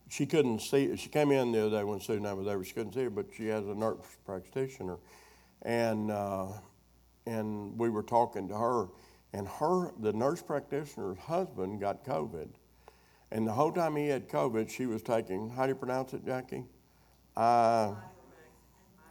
[0.08, 0.94] she couldn't see.
[0.96, 2.62] She came in the other day when Sue and I was there.
[2.62, 4.98] She couldn't see her, but she has a nurse practitioner,
[5.62, 6.48] and uh,
[7.26, 8.88] and we were talking to her,
[9.32, 12.48] and her the nurse practitioner's husband got COVID,
[13.32, 15.50] and the whole time he had COVID, she was taking.
[15.50, 16.64] How do you pronounce it, Jackie?
[17.36, 17.94] Uh,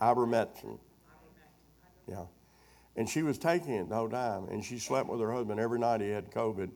[0.00, 0.78] ivermectin.
[2.08, 2.26] Yeah,
[2.96, 5.80] and she was taking it the whole time, and she slept with her husband every
[5.80, 6.00] night.
[6.00, 6.70] He had COVID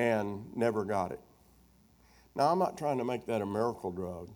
[0.00, 1.20] and never got it.
[2.34, 4.30] Now, I'm not trying to make that a miracle drug,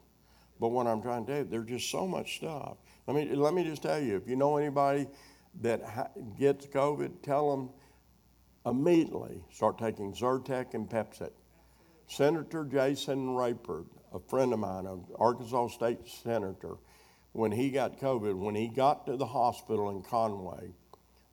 [0.61, 2.77] but what I'm trying to do, there's just so much stuff.
[3.07, 5.07] Let me, let me just tell you if you know anybody
[5.63, 7.71] that ha- gets COVID, tell them
[8.67, 11.31] immediately start taking Zyrtec and Pepcid.
[12.09, 16.77] Senator Jason Rapert, a friend of mine, an Arkansas State Senator,
[17.33, 20.75] when he got COVID, when he got to the hospital in Conway,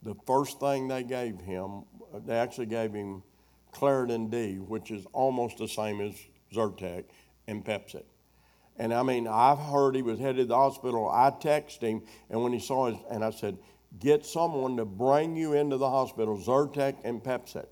[0.03, 1.83] the first thing they gave him,
[2.25, 3.23] they actually gave him
[3.73, 6.15] Claritin D, which is almost the same as
[6.53, 7.05] Zyrtec
[7.47, 8.03] and Pepcid.
[8.77, 11.09] And I mean, I've heard he was headed to the hospital.
[11.09, 13.57] I texted him, and when he saw his, and I said,
[13.99, 17.67] get someone to bring you into the hospital, Zyrtec and Pepcid.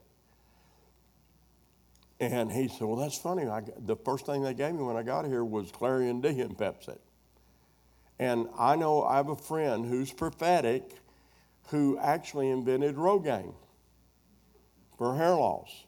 [2.20, 3.48] And he said, well, that's funny.
[3.48, 6.58] I, the first thing they gave me when I got here was Claritin D and
[6.58, 7.00] Pepcid.
[8.20, 10.92] And I know I have a friend who's prophetic
[11.70, 13.54] who actually invented Rogaine
[14.98, 15.86] for hair loss.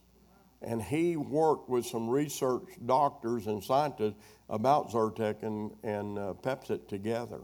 [0.62, 4.16] And he worked with some research doctors and scientists
[4.50, 7.40] about Zyrtec and, and uh, Pepcid together.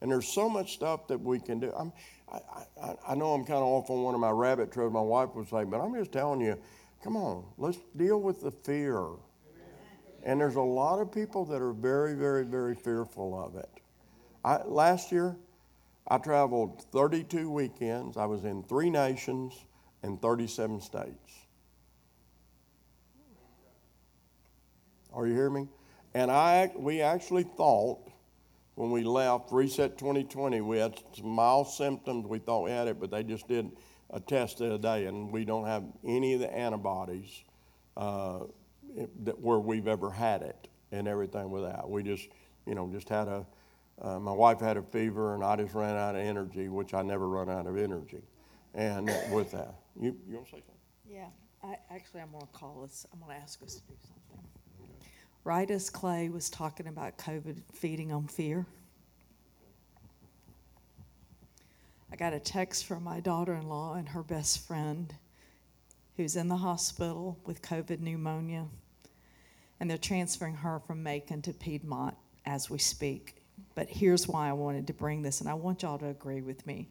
[0.00, 1.72] And there's so much stuff that we can do.
[1.76, 1.92] I'm,
[2.30, 2.38] I,
[2.82, 5.30] I, I know I'm kind of off on one of my rabbit trails, my wife
[5.34, 6.56] would say, but I'm just telling you,
[7.02, 9.04] come on, let's deal with the fear.
[10.22, 13.70] And there's a lot of people that are very, very, very fearful of it.
[14.44, 15.36] I, last year,
[16.08, 18.16] I traveled 32 weekends.
[18.16, 19.64] I was in three nations
[20.02, 21.29] and 37 states.
[25.12, 25.68] Are you hearing me?
[26.14, 28.10] And I, we actually thought
[28.74, 32.26] when we left Reset 2020, we had some mild symptoms.
[32.26, 33.70] We thought we had it, but they just did
[34.10, 37.44] a test the other day, and we don't have any of the antibodies
[37.96, 38.40] uh,
[39.24, 41.88] that, where we've ever had it and everything with that.
[41.88, 42.28] We just,
[42.66, 43.46] you know, just had a,
[44.00, 47.02] uh, my wife had a fever, and I just ran out of energy, which I
[47.02, 48.22] never run out of energy.
[48.74, 50.74] And with that, you, you want to say something?
[51.06, 51.26] Yeah,
[51.62, 54.20] I, actually, I'm going to call us, I'm going to ask us to do something.
[55.42, 58.66] Right as Clay was talking about COVID feeding on fear,
[62.12, 65.14] I got a text from my daughter in law and her best friend
[66.16, 68.66] who's in the hospital with COVID pneumonia.
[69.78, 73.36] And they're transferring her from Macon to Piedmont as we speak.
[73.74, 76.66] But here's why I wanted to bring this, and I want y'all to agree with
[76.66, 76.88] me.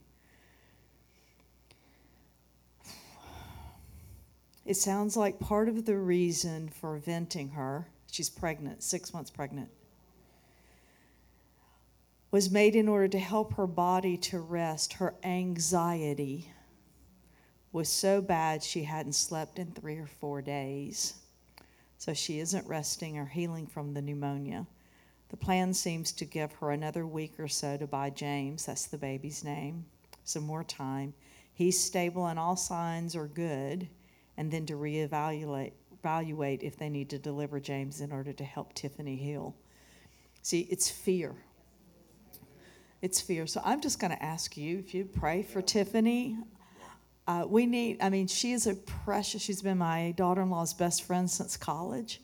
[4.65, 9.69] It sounds like part of the reason for venting her, she's pregnant, six months pregnant,
[12.32, 14.93] was made in order to help her body to rest.
[14.93, 16.52] Her anxiety
[17.72, 21.15] was so bad she hadn't slept in three or four days.
[21.98, 24.65] So she isn't resting or healing from the pneumonia.
[25.30, 28.98] The plan seems to give her another week or so to buy James, that's the
[28.98, 29.86] baby's name,
[30.24, 31.13] some more time.
[31.54, 33.88] He's stable and all signs are good,
[34.38, 38.73] and then to reevaluate evaluate if they need to deliver James in order to help
[38.73, 39.55] Tiffany heal.
[40.41, 41.35] See, it's fear.
[43.01, 43.47] It's fear.
[43.47, 46.38] So I'm just going to ask you if you pray for Tiffany.
[47.27, 50.73] Uh, we need, I mean, she is a precious, she's been my daughter in law's
[50.73, 52.21] best friend since college.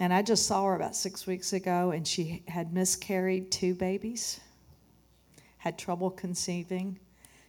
[0.00, 4.40] And I just saw her about six weeks ago, and she had miscarried two babies,
[5.58, 6.98] had trouble conceiving.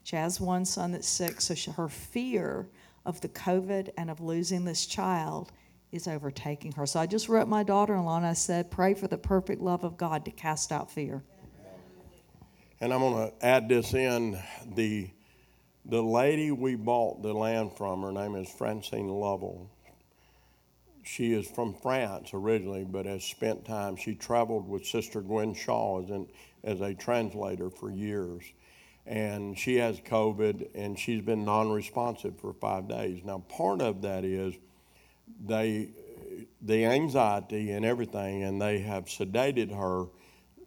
[0.03, 2.67] She has one son that's sick, so she, her fear
[3.06, 5.52] of the COVID and of losing this child
[5.91, 6.86] is overtaking her.
[6.86, 9.62] So I just wrote my daughter in law and I said, Pray for the perfect
[9.62, 11.24] love of God to cast out fear.
[12.82, 14.38] And I'm going to add this in.
[14.76, 15.10] The,
[15.86, 19.70] the lady we bought the land from, her name is Francine Lovell
[21.06, 23.96] she is from France originally, but has spent time.
[23.96, 26.28] She traveled with Sister Gwen Shaw as, in,
[26.63, 28.44] as a translator for years.
[29.08, 33.22] And she has COVID and she's been non responsive for five days.
[33.24, 34.56] Now, part of that is
[35.46, 35.89] they,
[36.62, 40.08] the anxiety and everything, and they have sedated her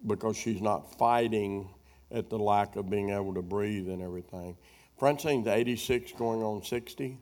[0.07, 1.69] because she's not fighting
[2.11, 4.57] at the lack of being able to breathe and everything.
[4.99, 7.19] Francine's 86 going on 60,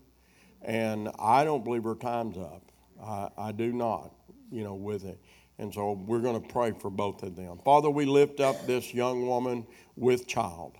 [0.63, 2.63] and I don't believe her time's up.
[3.03, 4.15] I, I do not,
[4.51, 5.19] you know, with it.
[5.59, 7.59] And so we're going to pray for both of them.
[7.65, 10.77] Father, we lift up this young woman with child.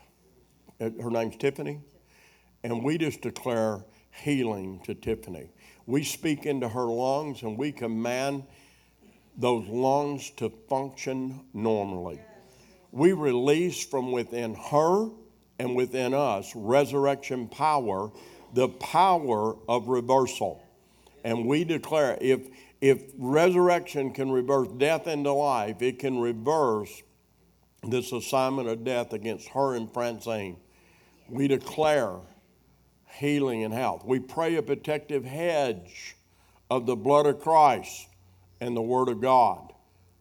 [0.79, 1.81] Her name's Tiffany.
[2.63, 5.51] And we just declare healing to Tiffany.
[5.87, 8.45] We speak into her lungs and we command
[9.37, 12.21] those lungs to function normally.
[12.91, 15.11] We release from within her
[15.59, 18.11] and within us resurrection power,
[18.55, 20.63] the power of reversal.
[21.25, 22.49] And we declare if,
[22.81, 27.03] if resurrection can reverse death into life, it can reverse
[27.83, 30.57] this assignment of death against her and Francine.
[31.29, 32.17] We declare
[33.07, 34.05] healing and health.
[34.05, 36.17] We pray a protective hedge
[36.71, 38.09] of the blood of Christ
[38.61, 39.73] and the Word of God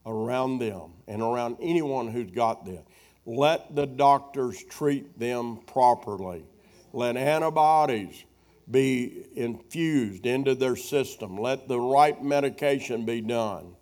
[0.06, 2.82] around them and around anyone who's got this.
[3.26, 6.46] Let the doctors treat them properly.
[6.94, 8.24] Let antibodies
[8.70, 11.38] be infused into their system.
[11.38, 13.76] Let the right medication be done.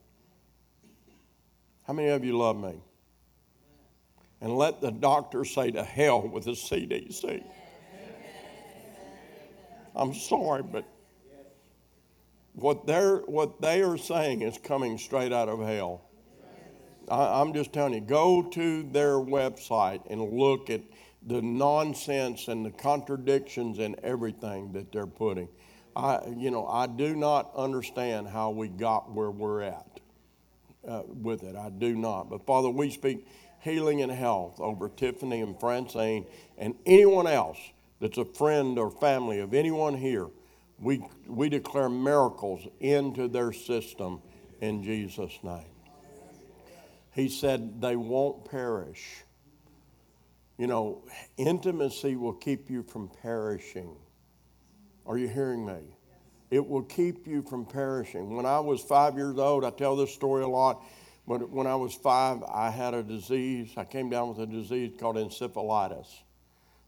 [1.86, 2.82] How many of you love me?
[4.44, 7.46] And let the doctor say to hell with the CDC.
[9.96, 10.84] I'm sorry, but
[12.52, 16.02] what, they're, what they are saying is coming straight out of hell.
[17.10, 20.82] I, I'm just telling you, go to their website and look at
[21.26, 25.48] the nonsense and the contradictions and everything that they're putting.
[25.96, 30.02] I, you know, I do not understand how we got where we're at
[30.86, 31.56] uh, with it.
[31.56, 32.30] I do not.
[32.30, 33.26] But Father, we speak
[33.64, 36.26] healing and health over Tiffany and Francine
[36.58, 37.58] and anyone else
[38.00, 40.28] that's a friend or family of anyone here.
[40.80, 44.22] We, we declare miracles into their system
[44.60, 45.64] in Jesus' name.
[47.14, 49.24] He said they won't perish.
[50.58, 51.04] You know,
[51.38, 53.96] intimacy will keep you from perishing.
[55.06, 55.80] Are you hearing me?
[56.52, 58.36] It will keep you from perishing.
[58.36, 60.84] When I was five years old, I tell this story a lot,
[61.28, 63.72] but when I was five, I had a disease.
[63.78, 66.08] I came down with a disease called encephalitis,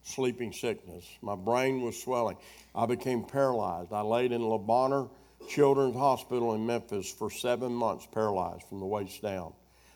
[0.03, 1.05] sleeping sickness.
[1.21, 2.37] My brain was swelling.
[2.73, 3.93] I became paralyzed.
[3.93, 5.09] I laid in Le Bonheur
[5.47, 9.53] Children's Hospital in Memphis for seven months, paralyzed from the waist down.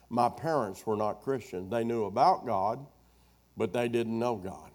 [0.10, 1.70] My parents were not Christians.
[1.70, 2.86] They knew about God
[3.60, 4.72] but they didn't know God.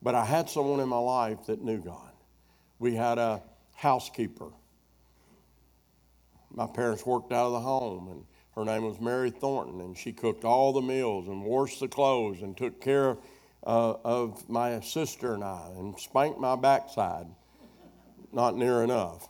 [0.00, 2.12] But I had someone in my life that knew God.
[2.78, 3.42] We had a
[3.74, 4.50] housekeeper.
[6.52, 8.24] My parents worked out of the home, and
[8.58, 12.42] her name was Mary Thornton, and she cooked all the meals and washed the clothes
[12.42, 13.16] and took care
[13.64, 17.28] uh, of my sister and I and spanked my backside.
[18.32, 19.28] Not near enough.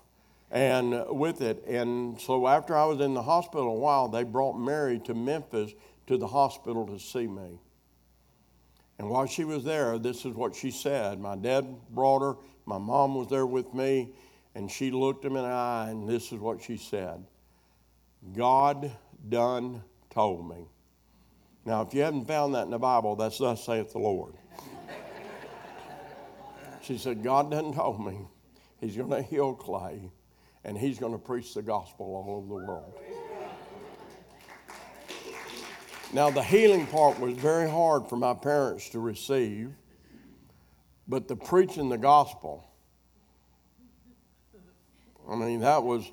[0.50, 4.54] And with it, and so after I was in the hospital a while, they brought
[4.54, 5.72] Mary to Memphis
[6.06, 7.60] to the hospital to see me.
[8.98, 11.20] And while she was there, this is what she said.
[11.20, 14.08] My dad brought her, my mom was there with me,
[14.54, 17.26] and she looked him in the eye, and this is what she said
[18.34, 18.90] God
[19.28, 20.66] done told me.
[21.64, 24.34] Now, if you haven't found that in the Bible, that's thus saith the Lord.
[26.82, 28.18] she said, God done told me
[28.80, 30.10] he's going to heal Clay,
[30.64, 32.94] and he's going to preach the gospel all over the world.
[36.14, 39.74] Now, the healing part was very hard for my parents to receive,
[41.06, 42.66] but the preaching the gospel,
[45.28, 46.10] I mean, that was,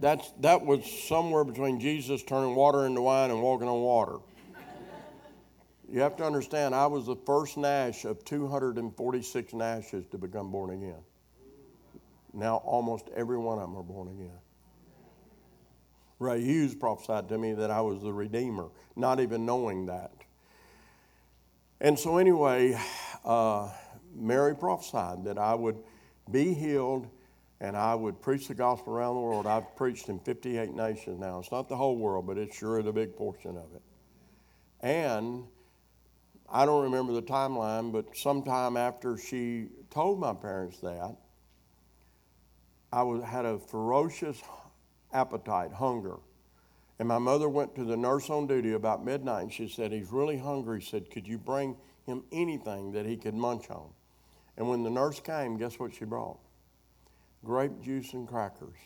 [0.00, 4.18] that's, that was somewhere between Jesus turning water into wine and walking on water.
[5.90, 10.70] You have to understand, I was the first Nash of 246 Nashes to become born
[10.70, 11.02] again.
[12.32, 14.38] Now, almost every one of them are born again.
[16.18, 20.12] Ray Hughes prophesied to me that I was the Redeemer, not even knowing that.
[21.80, 22.78] And so, anyway,
[23.24, 23.70] uh,
[24.14, 25.76] Mary prophesied that I would
[26.30, 27.06] be healed
[27.60, 29.46] and I would preach the gospel around the world.
[29.46, 31.38] I've preached in 58 nations now.
[31.38, 33.82] It's not the whole world, but it's sure the big portion of it.
[34.80, 35.44] And
[36.52, 41.16] I don't remember the timeline, but sometime after she told my parents that,
[42.92, 44.40] I was, had a ferocious
[45.12, 46.16] appetite, hunger.
[46.98, 50.10] And my mother went to the nurse on duty about midnight and she said, He's
[50.12, 50.80] really hungry.
[50.80, 51.76] She said, Could you bring
[52.06, 53.90] him anything that he could munch on?
[54.56, 56.38] And when the nurse came, guess what she brought?
[57.46, 58.76] Grape juice and crackers.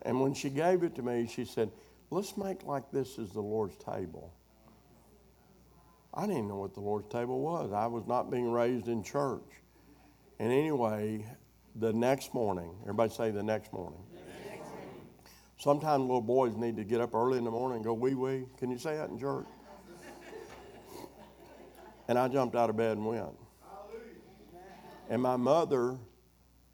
[0.00, 1.70] And when she gave it to me, she said,
[2.08, 4.32] Let's make like this is the Lord's table.
[6.14, 7.70] I didn't know what the Lord's table was.
[7.72, 9.42] I was not being raised in church.
[10.38, 11.26] And anyway,
[11.74, 14.00] the next morning, everybody say the next morning.
[15.58, 18.46] Sometimes little boys need to get up early in the morning and go wee wee.
[18.56, 19.46] Can you say that in church?
[22.08, 23.36] And I jumped out of bed and went.
[25.08, 25.96] And my mother,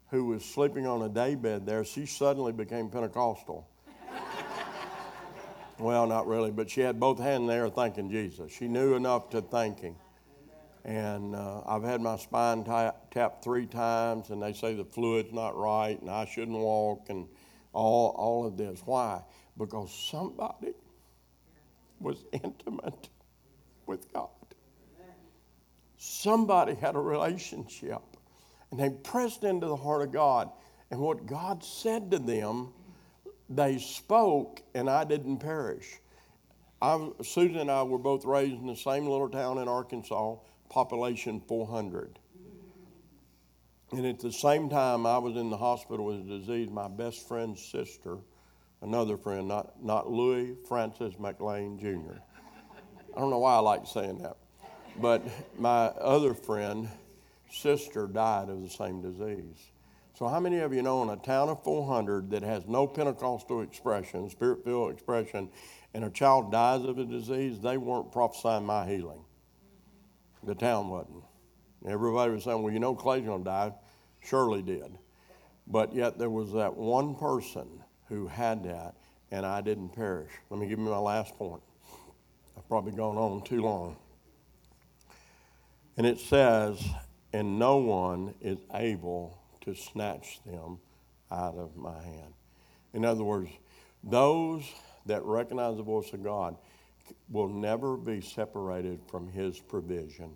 [0.09, 3.67] who was sleeping on a daybed there, she suddenly became Pentecostal.
[5.79, 8.51] well, not really, but she had both hands there thanking Jesus.
[8.51, 9.95] She knew enough to thank him
[10.85, 12.63] and uh, I've had my spine
[13.11, 17.27] tapped three times, and they say the fluid's not right, and I shouldn't walk, and
[17.71, 18.81] all all of this.
[18.85, 19.21] Why?
[19.57, 20.73] Because somebody
[21.99, 23.09] was intimate
[23.85, 24.29] with God.
[26.05, 28.01] Somebody had a relationship,
[28.69, 30.49] and they pressed into the heart of God,
[30.91, 32.73] and what God said to them,
[33.49, 36.01] they spoke, and I didn't perish.
[36.81, 40.35] I, Susan and I were both raised in the same little town in Arkansas
[40.67, 42.19] population 400.
[43.93, 46.69] And at the same time, I was in the hospital with a disease.
[46.69, 48.17] My best friend's sister,
[48.81, 52.19] another friend, not, not Louis Francis McLean Jr.,
[53.15, 54.35] I don't know why I like saying that.
[55.01, 55.23] But
[55.57, 56.89] my other friend,
[57.51, 59.57] sister, died of the same disease.
[60.15, 63.61] So, how many of you know in a town of 400 that has no Pentecostal
[63.61, 65.49] expression, spirit filled expression,
[65.93, 69.25] and a child dies of a disease, they weren't prophesying my healing?
[70.43, 71.23] The town wasn't.
[71.87, 73.73] Everybody was saying, well, you know, Clay's going to die.
[74.21, 74.97] Shirley did.
[75.67, 77.67] But yet there was that one person
[78.07, 78.95] who had that,
[79.31, 80.31] and I didn't perish.
[80.49, 81.61] Let me give you my last point.
[82.57, 83.97] I've probably gone on too long.
[85.97, 86.83] And it says,
[87.31, 90.79] and no one is able to snatch them
[91.31, 92.33] out of my hand.
[92.93, 93.49] In other words,
[94.03, 94.63] those
[95.05, 96.57] that recognize the voice of God
[97.29, 100.31] will never be separated from His provision.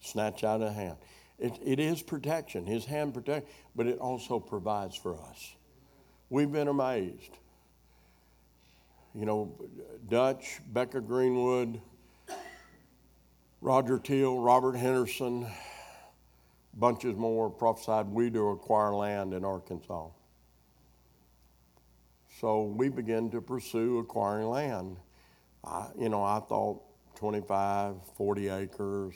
[0.00, 0.96] Snatch out of hand.
[1.38, 5.54] It, it is protection, His hand protect, but it also provides for us.
[6.30, 7.38] We've been amazed.
[9.14, 9.54] You know,
[10.08, 11.80] Dutch, Becca Greenwood,
[13.62, 15.46] Roger Teal, Robert Henderson,
[16.74, 20.08] bunches more prophesied we to acquire land in Arkansas.
[22.38, 24.98] So we began to pursue acquiring land.
[25.64, 26.82] I, you know, I thought
[27.14, 29.14] 25, 40 acres.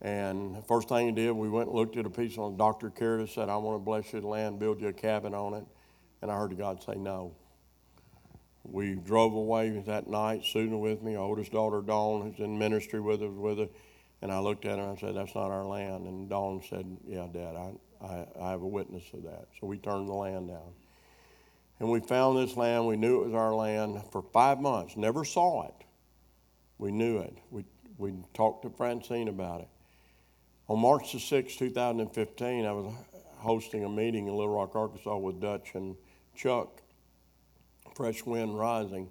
[0.00, 2.88] And first thing he did, we went and looked at a piece on Dr.
[2.88, 5.64] Curtis said, I want to bless you the land, build you a cabin on it.
[6.22, 7.34] And I heard God say no.
[8.70, 13.22] We drove away that night, Susan with me, oldest daughter Dawn, who's in ministry with
[13.22, 13.68] us, with her.
[14.22, 16.06] And I looked at her and I said, That's not our land.
[16.06, 17.72] And Dawn said, Yeah, Dad, I,
[18.04, 19.46] I, I have a witness of that.
[19.60, 20.72] So we turned the land down.
[21.78, 22.86] And we found this land.
[22.86, 24.96] We knew it was our land for five months.
[24.96, 25.74] Never saw it.
[26.78, 27.36] We knew it.
[27.50, 27.64] We,
[27.98, 29.68] we talked to Francine about it.
[30.68, 32.92] On March the 6th, 2015, I was
[33.36, 35.96] hosting a meeting in Little Rock, Arkansas with Dutch and
[36.34, 36.82] Chuck,
[37.96, 39.08] Fresh Wind Rising.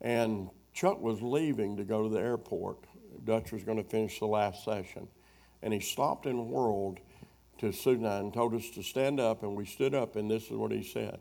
[0.00, 2.78] And Chuck was leaving to go to the airport.
[3.24, 5.08] Dutch was going to finish the last session.
[5.62, 7.00] And he stopped and whirled
[7.58, 10.52] to Susan and told us to stand up, and we stood up, and this is
[10.52, 11.18] what he said.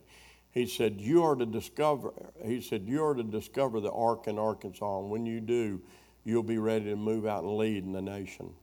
[0.51, 2.13] He said, You are to discover,
[2.45, 5.81] he said, You are to discover the ark in Arkansas, and when you do,
[6.23, 8.53] you'll be ready to move out and lead in the nation.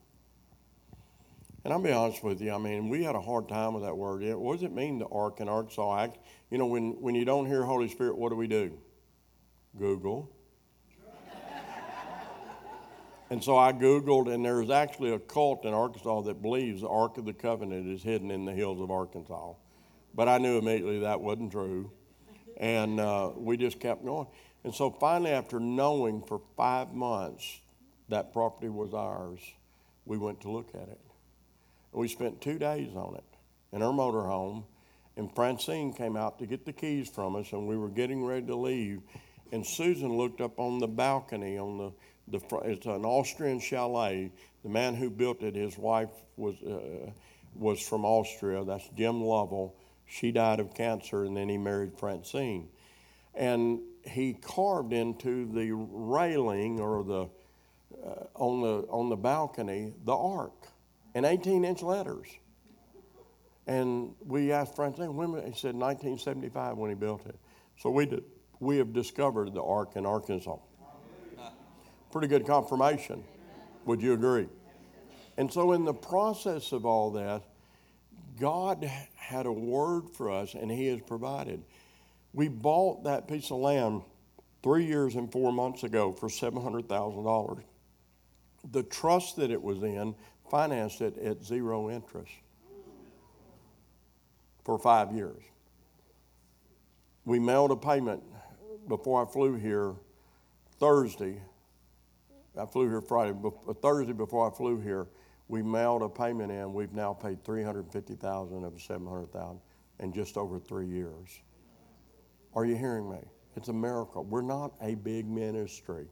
[1.65, 3.97] And I'll be honest with you, I mean, we had a hard time with that
[3.97, 4.23] word.
[4.37, 6.01] What does it mean, the ark in Arkansas?
[6.01, 6.19] Act?
[6.51, 8.77] You know, when, when you don't hear Holy Spirit, what do we do?
[9.79, 10.29] Google.
[13.31, 17.17] and so I Googled, and there's actually a cult in Arkansas that believes the Ark
[17.17, 19.55] of the Covenant is hidden in the hills of Arkansas.
[20.15, 21.93] But I knew immediately that wasn't true.
[22.57, 24.27] And uh, we just kept going.
[24.65, 27.61] And so finally, after knowing for five months
[28.09, 29.41] that property was ours,
[30.05, 31.01] we went to look at it.
[31.93, 33.25] We spent two days on it
[33.73, 34.65] in our motorhome.
[35.17, 38.47] And Francine came out to get the keys from us, and we were getting ready
[38.47, 39.03] to leave.
[39.53, 41.93] And Susan looked up on the balcony on the,
[42.39, 44.33] the it's an Austrian chalet.
[44.63, 47.11] The man who built it, his wife was uh,
[47.55, 48.65] was from Austria.
[48.65, 49.77] That's Jim Lovell
[50.13, 52.69] she died of cancer, and then he married Francine.
[53.35, 57.29] And he carved into the railing or the
[58.05, 60.69] uh, on the on the balcony the ark
[61.15, 62.29] in 18 inch letters.
[63.67, 67.37] And we asked Francine when he said 1975 when he built it.
[67.79, 68.25] So we did,
[68.61, 70.57] we have discovered the ark in Arkansas.
[72.11, 73.25] Pretty good confirmation.
[73.87, 74.49] Would you agree?
[75.37, 77.43] And so in the process of all that,
[78.39, 78.85] God
[79.17, 81.63] had a word for us and He has provided.
[82.33, 84.03] We bought that piece of land
[84.63, 87.63] three years and four months ago for $700,000.
[88.71, 90.15] The trust that it was in
[90.53, 92.31] financed it at zero interest
[94.65, 95.43] for five years.
[97.25, 98.23] We mailed a payment
[98.87, 99.95] before I flew here
[100.79, 101.43] Thursday.
[102.57, 105.09] I flew here Friday, uh, Thursday before I flew here
[105.53, 106.73] we mailed a payment in.
[106.73, 109.61] We've now paid 350000 of 700000
[109.99, 111.43] in just over three years.
[112.55, 113.19] Are you hearing me?
[113.55, 114.25] It's a miracle.
[114.25, 116.07] We're not a big ministry.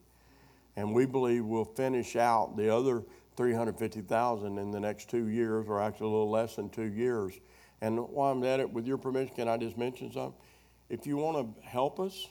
[0.76, 3.02] And we believe we'll finish out the other
[3.36, 7.34] 350,000 in the next two years, or actually a little less than two years.
[7.80, 10.40] And while I'm at it, with your permission, can I just mention something?
[10.88, 12.28] If you want to help us,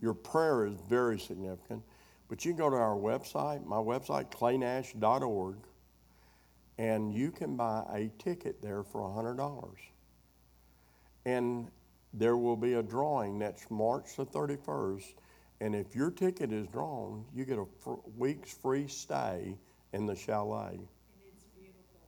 [0.00, 1.82] your prayer is very significant.
[2.28, 5.56] But you can go to our website, my website, claynash.org,
[6.78, 9.74] and you can buy a ticket there for $100.
[11.26, 11.68] And
[12.14, 15.14] there will be a drawing next March the 31st.
[15.60, 19.58] And if your ticket is drawn, you get a fr- week's free stay
[19.92, 20.72] in the chalet.
[20.72, 20.88] And
[21.26, 22.00] it's beautiful.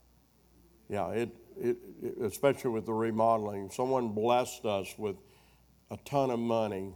[0.88, 1.30] Yeah, it,
[1.60, 3.70] it, it, especially with the remodeling.
[3.70, 5.16] Someone blessed us with
[5.90, 6.94] a ton of money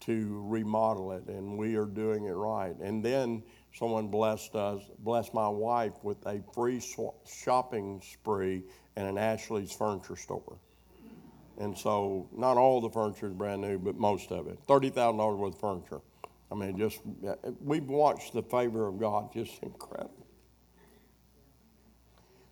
[0.00, 2.74] to remodel it, and we are doing it right.
[2.80, 3.42] And then
[3.74, 8.62] someone blessed us, blessed my wife with a free sw- shopping spree
[8.96, 10.56] in an Ashley's furniture store.
[11.60, 14.58] And so, not all the furniture is brand new, but most of it.
[14.66, 16.00] $30,000 worth of furniture.
[16.50, 17.00] I mean, just,
[17.62, 20.26] we've watched the favor of God, just incredible.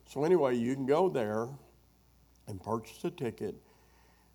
[0.04, 1.48] So, anyway, you can go there
[2.48, 3.54] and purchase a ticket.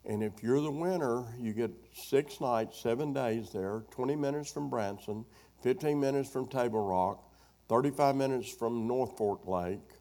[0.06, 1.72] And if you're the winner, you get
[2.10, 5.24] six nights, seven days there, 20 minutes from Branson,
[5.62, 7.24] 15 minutes from Table Rock,
[7.70, 9.93] 35 minutes from Norfork Lake.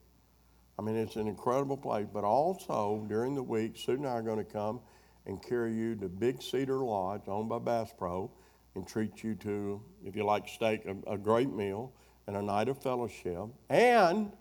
[0.78, 2.06] I mean, it's an incredible place.
[2.12, 4.80] But also, during the week, Sue and I are going to come
[5.26, 8.30] and carry you to Big Cedar Lodge, owned by Bass Pro,
[8.74, 11.92] and treat you to, if you like steak, a, a great meal
[12.26, 13.46] and a night of fellowship.
[13.68, 14.32] And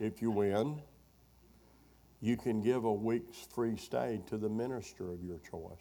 [0.00, 0.80] if you win,
[2.20, 5.76] you can give a week's free stay to the minister of your choice.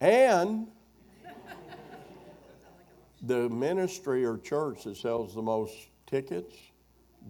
[0.00, 0.68] And
[3.22, 5.74] the ministry or church that sells the most
[6.06, 6.54] tickets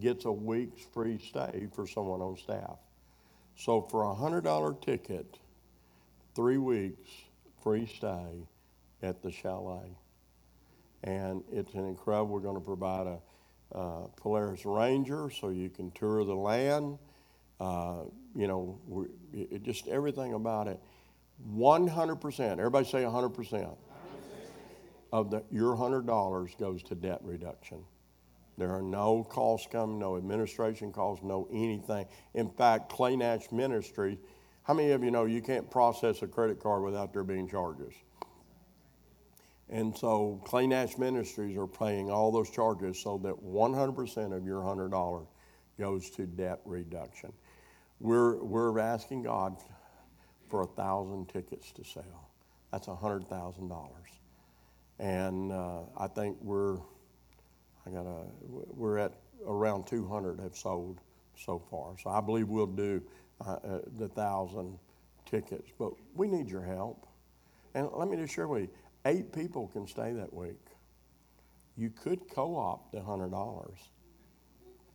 [0.00, 2.78] gets a week's free stay for someone on staff.
[3.56, 5.38] So for a $100 ticket,
[6.34, 7.08] three weeks
[7.62, 8.46] free stay
[9.02, 9.96] at the chalet.
[11.04, 13.18] And it's an incredible, we're going to provide a
[13.74, 16.98] uh, Polaris Ranger so you can tour the land.
[17.58, 18.02] Uh,
[18.34, 18.78] you know,
[19.32, 20.78] it, just everything about it.
[21.54, 23.76] 100%, everybody say 100%,
[25.12, 27.78] of the, your $100 goes to debt reduction.
[28.58, 32.06] There are no costs coming, no administration costs, no anything.
[32.34, 34.18] In fact, Clay Nash Ministry,
[34.62, 37.92] how many of you know you can't process a credit card without there being charges?
[39.68, 44.62] And so Clay Nash Ministries are paying all those charges so that 100% of your
[44.62, 45.26] $100
[45.78, 47.32] goes to debt reduction.
[48.00, 49.56] We're, we're asking God
[50.48, 52.30] for a thousand tickets to sell.
[52.70, 53.88] That's $100,000.
[54.98, 56.78] And uh, I think we're,
[57.86, 59.12] I got a, we're at
[59.46, 61.00] around 200 have sold
[61.36, 61.94] so far.
[62.02, 63.02] So I believe we'll do
[63.46, 64.78] uh, uh, the thousand
[65.30, 67.06] tickets, but we need your help.
[67.74, 68.70] And let me just share with you,
[69.06, 70.58] Eight people can stay that week.
[71.76, 73.70] You could co opt the $100.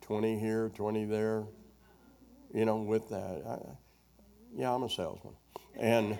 [0.02, 1.44] 20 here, 20 there,
[2.52, 3.42] you know, with that.
[3.46, 3.58] I,
[4.54, 5.32] yeah, I'm a salesman.
[5.78, 6.18] And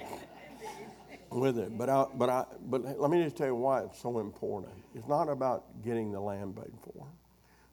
[1.35, 1.76] with it.
[1.76, 4.72] But, I, but, I, but let me just tell you why it's so important.
[4.95, 7.07] It's not about getting the land paid for.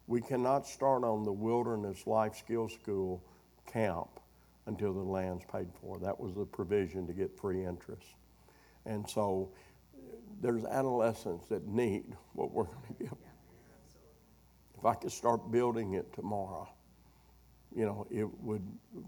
[0.07, 3.24] We cannot start on the Wilderness Life Skills School
[3.72, 4.20] camp
[4.66, 5.99] until the land's paid for.
[5.99, 8.07] That was the provision to get free interest.
[8.86, 9.51] And so
[10.41, 13.16] there's adolescents that need what we're going to give.
[14.78, 16.70] If I could start building it tomorrow,
[17.76, 18.63] you know, it would.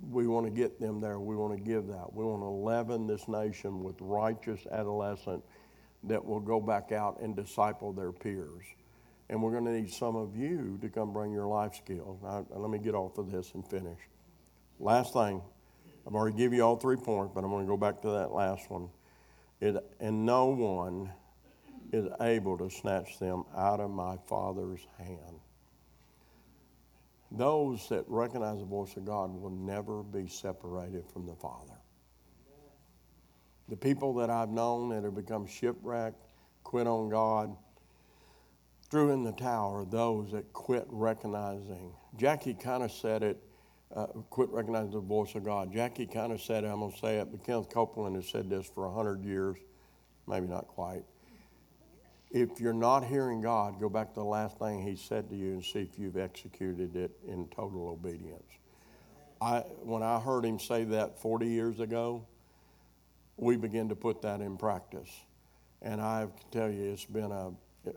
[0.10, 1.20] We want to get them there.
[1.20, 2.14] We want to give that.
[2.14, 5.48] We want to leaven this nation with righteous adolescents
[6.04, 8.64] that will go back out and disciple their peers.
[9.30, 12.20] And we're going to need some of you to come bring your life skills.
[12.22, 14.00] Now, let me get off of this and finish.
[14.80, 15.42] Last thing,
[16.06, 18.32] I've already given you all three points, but I'm going to go back to that
[18.32, 18.90] last one.
[19.60, 21.12] It, and no one
[21.94, 25.41] is able to snatch them out of my Father's hand.
[27.32, 31.74] Those that recognize the voice of God will never be separated from the Father.
[33.70, 36.26] The people that I've known that have become shipwrecked,
[36.64, 37.56] quit on God,
[38.90, 41.94] threw in the tower those that quit recognizing.
[42.18, 43.42] Jackie kind of said it,
[43.96, 45.72] uh, quit recognizing the voice of God.
[45.72, 48.50] Jackie kind of said it, I'm going to say it, but Kenneth Copeland has said
[48.50, 49.58] this for 100 years,
[50.28, 51.04] maybe not quite
[52.34, 55.54] if you're not hearing God, go back to the last thing He said to you
[55.54, 58.44] and see if you've executed it in total obedience.
[59.42, 62.26] I, when I heard Him say that 40 years ago,
[63.38, 65.10] we began to put that in practice.
[65.82, 67.52] And I can tell you, it's been a,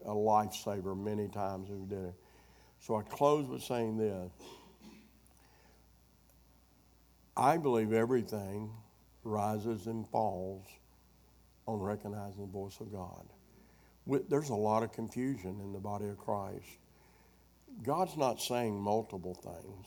[0.05, 2.15] a lifesaver many times we did it.
[2.81, 4.31] So I close with saying this
[7.37, 8.71] I believe everything
[9.23, 10.67] rises and falls
[11.67, 13.27] on recognizing the voice of God
[14.07, 16.67] there's a lot of confusion in the body of Christ.
[17.83, 19.87] God's not saying multiple things.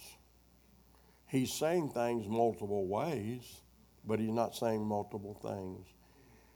[1.28, 3.44] He's saying things multiple ways,
[4.06, 5.86] but he's not saying multiple things.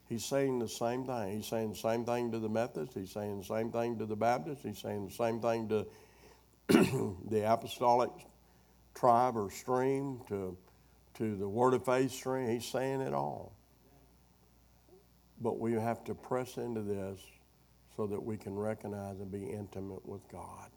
[0.07, 1.37] He's saying the same thing.
[1.37, 2.95] He's saying the same thing to the Methodists.
[2.95, 4.63] He's saying the same thing to the Baptists.
[4.63, 5.87] He's saying the same thing to
[7.29, 8.11] the apostolic
[8.93, 10.57] tribe or stream, to,
[11.15, 12.49] to the Word of Faith stream.
[12.49, 13.53] He's saying it all.
[15.39, 17.19] But we have to press into this
[17.95, 20.69] so that we can recognize and be intimate with God.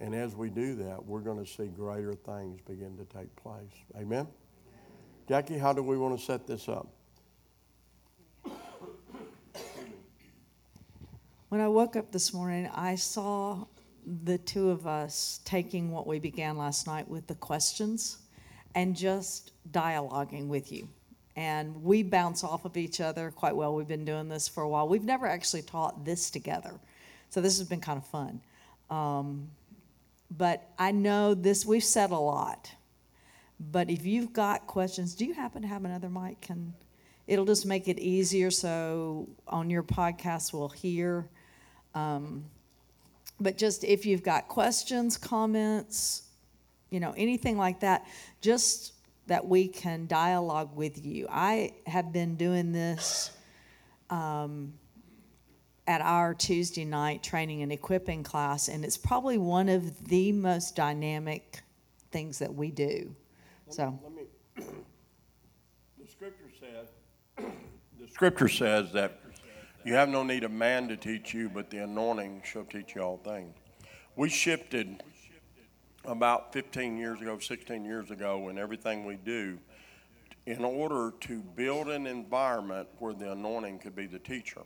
[0.00, 3.72] And as we do that, we're going to see greater things begin to take place.
[3.96, 4.26] Amen?
[5.28, 6.88] Jackie, how do we want to set this up?
[11.48, 13.66] When I woke up this morning, I saw
[14.24, 18.18] the two of us taking what we began last night with the questions
[18.74, 20.88] and just dialoguing with you.
[21.36, 23.74] And we bounce off of each other quite well.
[23.74, 24.88] We've been doing this for a while.
[24.88, 26.78] We've never actually taught this together.
[27.30, 28.40] So this has been kind of fun.
[28.88, 29.50] Um,
[30.30, 32.70] but I know this, we've said a lot.
[33.58, 36.40] But if you've got questions, do you happen to have another mic?
[36.40, 36.74] Can
[37.26, 41.28] it'll just make it easier so on your podcast we'll hear.
[41.94, 42.44] Um,
[43.40, 46.22] but just if you've got questions, comments,
[46.90, 48.06] you know, anything like that,
[48.40, 48.93] just
[49.26, 51.26] that we can dialogue with you.
[51.30, 53.30] I have been doing this
[54.10, 54.74] um,
[55.86, 60.76] at our Tuesday night training and equipping class, and it's probably one of the most
[60.76, 61.62] dynamic
[62.10, 63.14] things that we do.
[63.70, 64.22] So, Let me,
[64.56, 66.88] the scripture says,
[68.00, 69.20] the scripture says that
[69.84, 73.02] you have no need of man to teach you, but the anointing shall teach you
[73.02, 73.54] all things.
[74.16, 75.02] We shifted
[76.04, 79.58] about 15 years ago, 16 years ago, in everything we do
[80.46, 84.60] in order to build an environment where the anointing could be the teacher.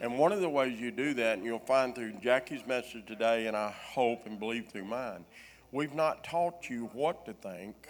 [0.00, 3.46] And one of the ways you do that, and you'll find through Jackie's message today,
[3.46, 5.24] and I hope and believe through mine,
[5.70, 7.88] we've not taught you what to think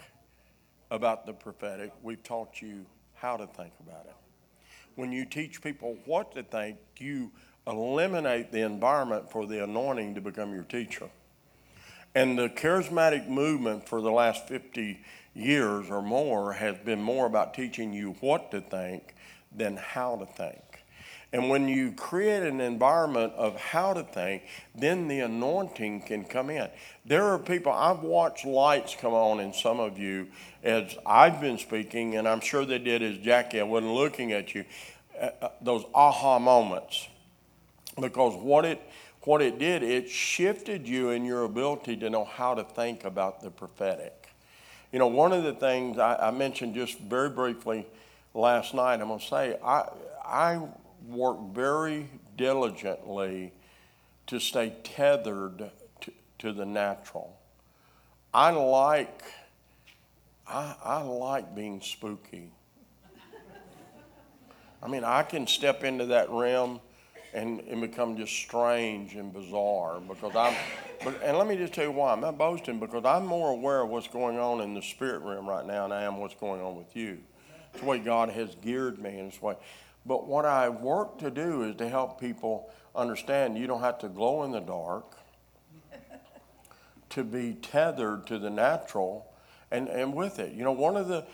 [0.91, 2.85] about the prophetic, we've taught you
[3.15, 4.15] how to think about it.
[4.95, 7.31] When you teach people what to think, you
[7.65, 11.09] eliminate the environment for the anointing to become your teacher.
[12.15, 14.99] And the charismatic movement for the last 50
[15.33, 19.15] years or more has been more about teaching you what to think
[19.55, 20.61] than how to think.
[21.33, 24.43] And when you create an environment of how to think,
[24.75, 26.69] then the anointing can come in.
[27.05, 30.27] There are people, I've watched lights come on in some of you
[30.63, 34.53] as I've been speaking, and I'm sure they did as Jackie, I wasn't looking at
[34.53, 34.63] you,
[35.19, 37.07] uh, uh, those aha moments.
[37.99, 38.79] Because what it,
[39.25, 43.41] what it did, it shifted you in your ability to know how to think about
[43.41, 44.29] the prophetic.
[44.91, 47.87] You know, one of the things I, I mentioned just very briefly
[48.33, 49.89] last night, I'm going to say, I,
[50.25, 50.61] I
[51.07, 53.53] work very diligently
[54.27, 55.69] to stay tethered
[56.01, 57.35] to, to the natural.
[58.33, 59.23] I like,
[60.47, 62.51] I, I like being spooky.
[64.81, 66.81] I mean, I can step into that realm
[67.33, 70.55] and, and become just strange and bizarre because I'm,
[71.03, 72.13] but, and let me just tell you why.
[72.13, 75.47] I'm not boasting because I'm more aware of what's going on in the spirit realm
[75.47, 77.17] right now than I am what's going on with you.
[77.71, 79.55] It's the way God has geared me in this way.
[80.05, 84.09] But what I work to do is to help people understand you don't have to
[84.09, 85.17] glow in the dark
[87.09, 89.31] to be tethered to the natural
[89.71, 90.53] and, and with it.
[90.53, 91.25] You know, one of the,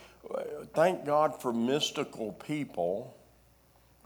[0.74, 3.16] thank God for mystical people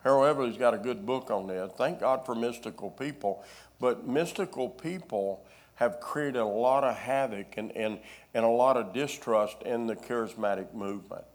[0.04, 1.72] Harold Eberle's got a good book on this.
[1.78, 3.43] Thank God for mystical people.
[3.80, 5.45] But mystical people
[5.76, 7.99] have created a lot of havoc and, and,
[8.34, 11.26] and a lot of distrust in the charismatic movement,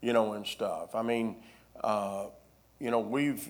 [0.00, 0.94] you know, and stuff.
[0.94, 1.36] I mean,
[1.82, 2.26] uh,
[2.78, 3.48] you know, we've,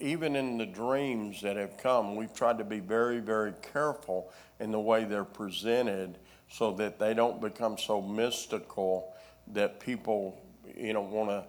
[0.00, 4.70] even in the dreams that have come, we've tried to be very, very careful in
[4.70, 6.18] the way they're presented
[6.48, 9.12] so that they don't become so mystical
[9.48, 10.40] that people,
[10.76, 11.44] you know, want to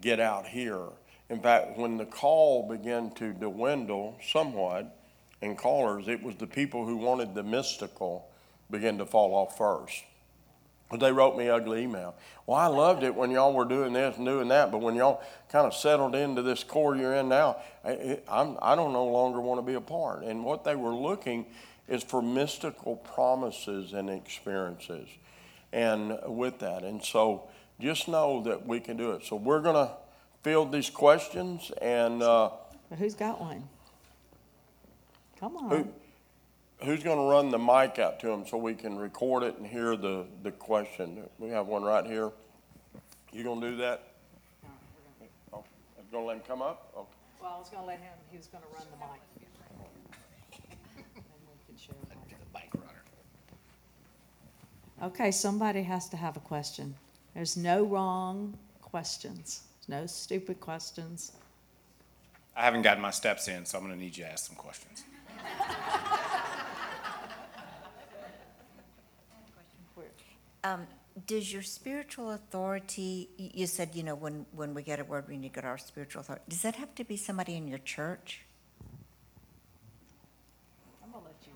[0.00, 0.88] get out here.
[1.30, 4.96] In fact, when the call began to dwindle somewhat
[5.40, 8.28] in callers, it was the people who wanted the mystical
[8.70, 10.04] began to fall off first.
[10.98, 12.14] They wrote me ugly email.
[12.46, 15.22] Well, I loved it when y'all were doing this and doing that, but when y'all
[15.48, 19.40] kind of settled into this core you're in now, I, I'm, I don't no longer
[19.40, 20.22] want to be a part.
[20.22, 21.46] And what they were looking
[21.88, 25.08] is for mystical promises and experiences,
[25.72, 27.48] and with that, and so
[27.80, 29.24] just know that we can do it.
[29.24, 29.90] So we're gonna
[30.44, 32.50] field these questions and uh,
[32.96, 33.68] who's got one?
[35.40, 35.70] Come on.
[35.70, 35.88] who,
[36.86, 39.66] who's going to run the mic out to them so we can record it and
[39.66, 41.24] hear the, the question?
[41.38, 42.30] We have one right here.
[43.32, 44.12] You going to do that?
[45.52, 45.64] Oh,
[45.98, 46.92] I'm going to let him come up?
[46.96, 47.08] Okay.
[47.44, 49.20] Well, I was gonna let him, he was gonna run the mic.
[51.14, 52.16] And we can share the
[52.54, 52.70] mic.
[55.02, 56.94] Okay, somebody has to have a question.
[57.34, 61.32] There's no wrong questions, no stupid questions.
[62.56, 64.56] I haven't gotten my steps in, so I'm going to need you to ask some
[64.56, 65.04] questions.
[70.64, 70.86] Um,
[71.26, 75.28] does your spiritual authority, y- you said, you know, when, when we get a word,
[75.28, 76.44] we need to get our spiritual authority.
[76.48, 78.46] Does that have to be somebody in your church?
[81.04, 81.52] I'm gonna let you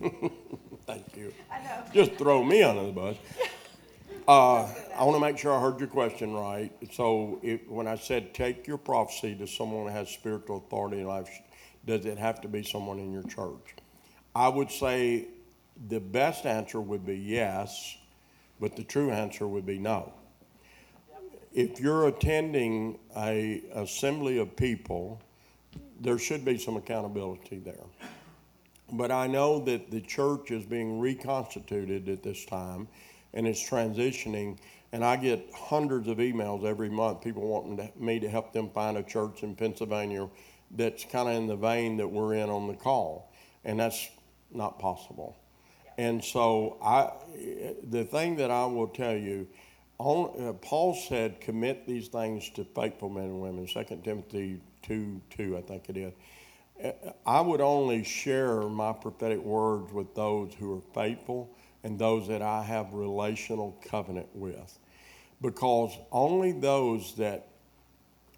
[0.00, 0.30] go
[0.86, 1.34] Thank you.
[1.92, 3.16] Just throw me under the bus.
[4.28, 6.70] Uh, I want to make sure I heard your question right.
[6.92, 11.30] So when I said take your prophecy to someone who has spiritual authority in life,
[11.86, 13.74] does it have to be someone in your church?
[14.34, 15.28] I would say
[15.88, 17.96] the best answer would be yes,
[18.60, 20.12] but the true answer would be no.
[21.54, 25.22] If you're attending a assembly of people,
[26.02, 27.86] there should be some accountability there.
[28.92, 32.88] But I know that the church is being reconstituted at this time
[33.34, 34.58] and it's transitioning.
[34.92, 38.96] And I get hundreds of emails every month, people wanting me to help them find
[38.96, 40.28] a church in Pennsylvania
[40.70, 43.32] that's kind of in the vein that we're in on the call.
[43.64, 44.08] And that's
[44.50, 45.36] not possible.
[45.98, 47.10] And so I,
[47.90, 49.48] the thing that I will tell you,
[49.98, 53.66] on, uh, Paul said, commit these things to faithful men and women.
[53.66, 56.12] 2 Timothy 2 2, I think it is.
[56.82, 61.50] Uh, I would only share my prophetic words with those who are faithful
[61.88, 64.78] and those that I have relational covenant with.
[65.40, 67.48] Because only those that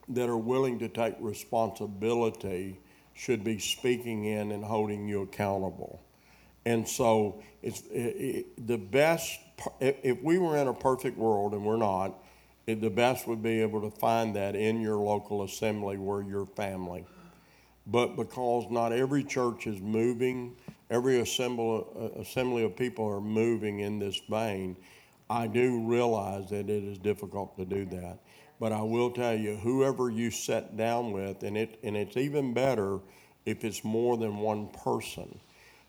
[0.08, 2.80] that are willing to take responsibility
[3.14, 6.00] should be speaking in and holding you accountable.
[6.64, 9.40] And so it's it, it, the best
[9.80, 12.14] if we were in a perfect world and we're not,
[12.66, 16.46] it, the best would be able to find that in your local assembly where you're
[16.46, 17.04] family.
[17.86, 20.54] But because not every church is moving
[20.90, 24.76] every assembly, uh, assembly of people are moving in this vein,
[25.30, 28.18] I do realize that it is difficult to do that.
[28.58, 32.52] But I will tell you, whoever you sit down with, and it and it's even
[32.52, 32.98] better
[33.46, 35.40] if it's more than one person.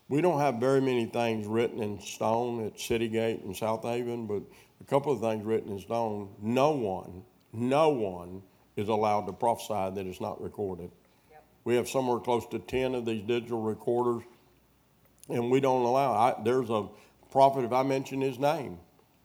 [0.08, 4.42] We don't have very many things written in stone at City Gate and Southaven, but
[4.80, 6.30] a couple of things written in stone.
[6.40, 7.22] No one,
[7.52, 8.42] no one
[8.76, 10.90] is allowed to prophesy that is not recorded.
[11.30, 11.44] Yep.
[11.64, 14.22] We have somewhere close to 10 of these digital recorders
[15.28, 16.12] and we don't allow.
[16.12, 16.88] I, there's a
[17.30, 17.64] prophet.
[17.64, 18.78] If I mention his name,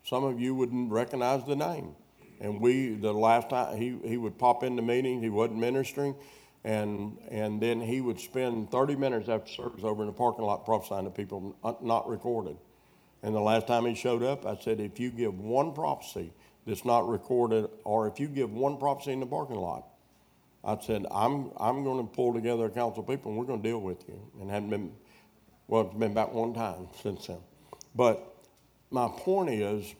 [0.03, 1.95] some of you wouldn't recognize the name.
[2.39, 6.15] And we, the last time he, he would pop into meetings, he wasn't ministering,
[6.63, 10.65] and and then he would spend 30 minutes after service over in the parking lot
[10.65, 12.57] prophesying to people not recorded.
[13.23, 16.31] And the last time he showed up, I said, if you give one prophecy
[16.67, 19.87] that's not recorded, or if you give one prophecy in the parking lot,
[20.63, 23.61] I said, I'm I'm going to pull together a council of people and we're going
[23.61, 24.19] to deal with you.
[24.39, 24.91] And hadn't been
[25.67, 27.39] well, it's been about one time since then.
[27.95, 28.35] But
[28.91, 29.93] my point is,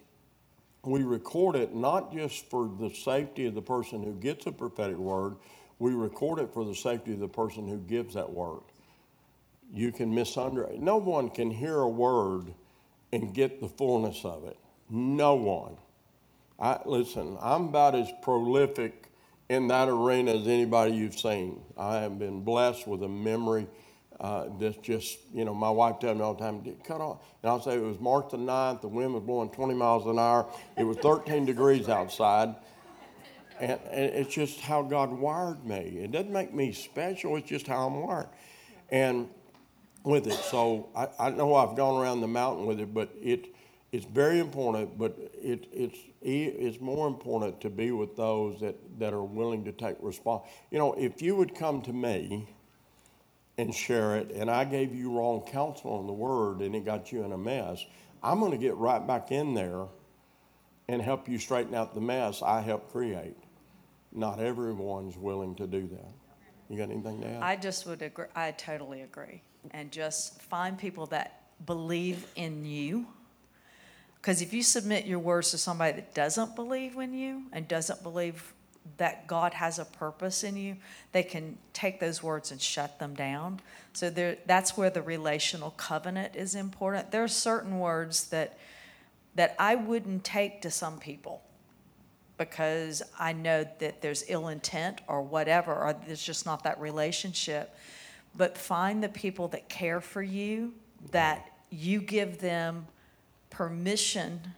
[0.83, 4.97] we record it not just for the safety of the person who gets a prophetic
[4.97, 5.35] word,
[5.79, 8.61] we record it for the safety of the person who gives that word.
[9.73, 10.81] You can misunderstand.
[10.81, 12.53] No one can hear a word
[13.11, 14.57] and get the fullness of it.
[14.89, 15.77] No one.
[16.59, 19.11] I, listen, I'm about as prolific
[19.49, 21.61] in that arena as anybody you've seen.
[21.77, 23.67] I have been blessed with a memory
[24.19, 27.21] uh, that's just, you know, my wife tells me all the time, cut off.
[27.43, 30.17] And I'll say it was March the 9th, the wind was blowing 20 miles an
[30.17, 32.55] hour, it was 13 degrees outside.
[33.59, 35.99] And, and, it's just how God wired me.
[36.01, 38.29] It doesn't make me special, it's just how I'm wired.
[38.89, 39.29] And
[40.03, 43.53] with it, so I, I know I've gone around the mountain with it, but it,
[43.91, 49.13] it's very important, but it, it's, it's more important to be with those that, that
[49.13, 50.43] are willing to take response.
[50.71, 52.47] You know, if you would come to me,
[53.57, 57.11] and share it, and I gave you wrong counsel on the word and it got
[57.11, 57.83] you in a mess,
[58.21, 59.85] I'm going to get right back in there
[60.87, 63.37] and help you straighten out the mess I helped create.
[64.11, 66.11] Not everyone's willing to do that.
[66.69, 67.43] You got anything to add?
[67.43, 68.25] I just would agree.
[68.35, 69.41] I totally agree.
[69.71, 73.07] And just find people that believe in you.
[74.15, 78.03] Because if you submit your words to somebody that doesn't believe in you and doesn't
[78.03, 78.53] believe
[78.97, 80.77] that God has a purpose in you,
[81.11, 83.59] they can take those words and shut them down.
[83.93, 87.11] So there, that's where the relational covenant is important.
[87.11, 88.57] There are certain words that
[89.37, 91.43] that I wouldn't take to some people
[92.37, 97.75] because I know that there's ill intent or whatever, or there's just not that relationship.
[98.35, 100.73] But find the people that care for you,
[101.11, 102.87] that you give them
[103.49, 104.53] permission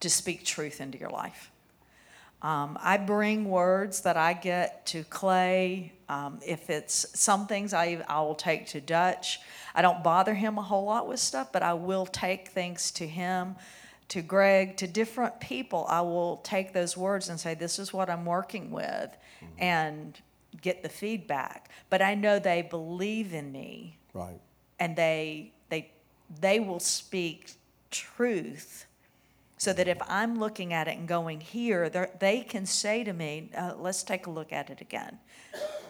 [0.00, 1.50] to speak truth into your life.
[2.46, 5.92] Um, I bring words that I get to Clay.
[6.08, 9.40] Um, if it's some things I, I will take to Dutch.
[9.74, 13.06] I don't bother him a whole lot with stuff, but I will take things to
[13.08, 13.56] him,
[14.10, 15.86] to Greg, to different people.
[15.88, 19.46] I will take those words and say, This is what I'm working with, mm-hmm.
[19.58, 20.20] and
[20.62, 21.68] get the feedback.
[21.90, 23.98] But I know they believe in me.
[24.14, 24.40] Right.
[24.78, 25.90] And they, they,
[26.40, 27.54] they will speak
[27.90, 28.85] truth
[29.58, 31.88] so that if I'm looking at it and going here,
[32.18, 35.18] they can say to me, uh, let's take a look at it again.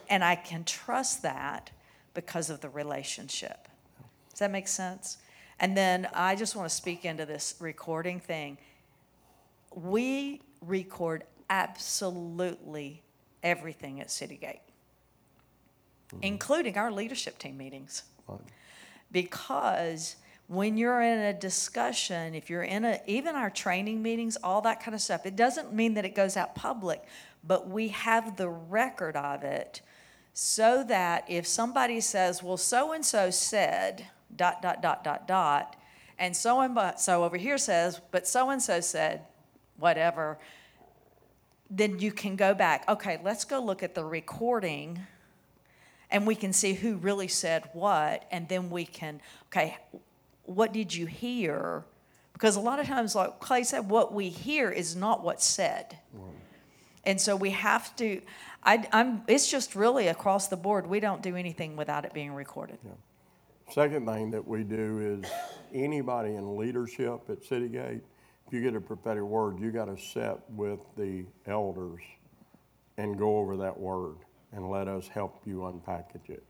[0.08, 1.70] And I can trust that
[2.14, 3.68] because of the relationship.
[4.30, 5.18] Does that make sense?
[5.58, 8.58] And then I just want to speak into this recording thing.
[9.74, 13.02] we record absolutely
[13.42, 14.60] everything at City Gate,
[16.22, 18.04] including our leadership team meetings.
[19.12, 20.16] Because
[20.48, 24.82] when you're in a discussion, if you're in a, even our training meetings, all that
[24.82, 27.02] kind of stuff, it doesn't mean that it goes out public,
[27.42, 29.80] but we have the record of it
[30.32, 35.76] so that if somebody says, well, so and so said, dot, dot, dot, dot, dot,
[36.18, 39.22] and so and so over here says, but so and so said,
[39.78, 40.38] whatever,
[41.68, 45.00] then you can go back, okay, let's go look at the recording
[46.10, 49.76] and we can see who really said what, and then we can, okay,
[50.46, 51.84] what did you hear?
[52.32, 55.98] Because a lot of times, like Clay said, what we hear is not what's said.
[57.04, 58.20] And so we have to,
[58.64, 60.86] I, I'm, it's just really across the board.
[60.86, 62.78] We don't do anything without it being recorded.
[63.70, 65.30] Second thing that we do is
[65.72, 68.02] anybody in leadership at City Gate,
[68.46, 72.02] if you get a prophetic word, you got to sit with the elders
[72.96, 74.16] and go over that word
[74.52, 76.44] and let us help you unpackage it.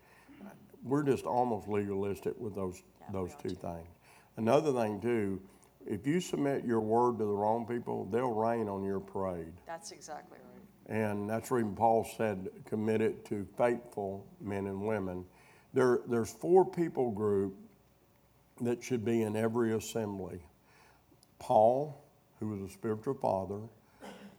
[0.84, 2.82] We're just almost legalistic with those,
[3.12, 3.88] those two things.
[4.36, 5.40] Another thing too,
[5.86, 9.52] if you submit your word to the wrong people, they'll rain on your parade.
[9.66, 10.96] That's exactly right.
[10.96, 15.24] And that's where even Paul said, commit it to faithful men and women.
[15.72, 17.56] There, there's four people group
[18.60, 20.40] that should be in every assembly.
[21.38, 22.04] Paul,
[22.40, 23.60] who was a spiritual father,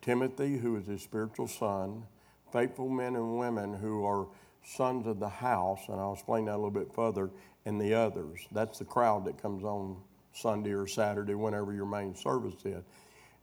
[0.02, 2.04] Timothy, who is his spiritual son,
[2.52, 4.28] faithful men and women who are
[4.64, 7.30] sons of the house, and I'll explain that a little bit further,
[7.68, 8.40] and the others.
[8.54, 9.98] That's the crowd that comes on
[10.32, 12.84] Sunday or Saturday, whenever your main service is.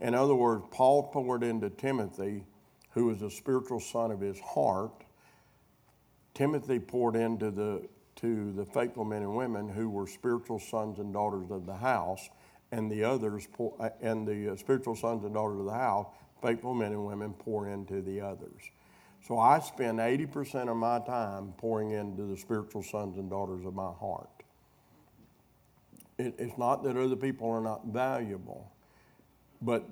[0.01, 2.47] In other words, Paul poured into Timothy,
[2.93, 5.05] who was a spiritual son of his heart.
[6.33, 11.13] Timothy poured into the to the faithful men and women who were spiritual sons and
[11.13, 12.31] daughters of the house,
[12.73, 16.07] and the others pour, uh, and the uh, spiritual sons and daughters of the house,
[16.41, 18.63] faithful men and women pour into the others.
[19.27, 23.75] So I spend 80% of my time pouring into the spiritual sons and daughters of
[23.75, 24.29] my heart.
[26.19, 28.71] It, it's not that other people are not valuable,
[29.63, 29.89] but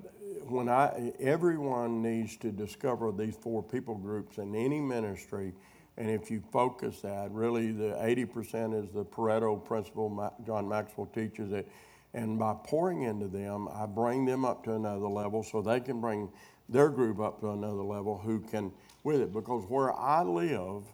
[0.49, 5.55] when I, everyone needs to discover these four people groups in any ministry,
[5.97, 11.53] and if you focus that, really the 80% is the Pareto principle John Maxwell teaches
[11.53, 11.66] it.
[12.12, 16.03] And by pouring into them, I bring them up to another level so they can
[16.03, 16.28] bring
[16.68, 18.72] their group up to another level who can
[19.05, 19.33] with it.
[19.33, 20.85] Because where I live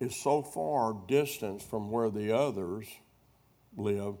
[0.00, 2.86] is so far distance from where the others
[3.76, 4.16] live,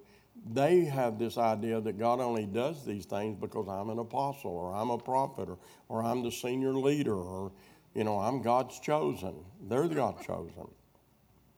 [0.50, 4.74] they have this idea that God only does these things because I'm an apostle or
[4.74, 5.58] I'm a prophet or,
[5.88, 7.52] or I'm the senior leader or,
[7.94, 9.34] you know, I'm God's chosen.
[9.68, 10.68] They're the God chosen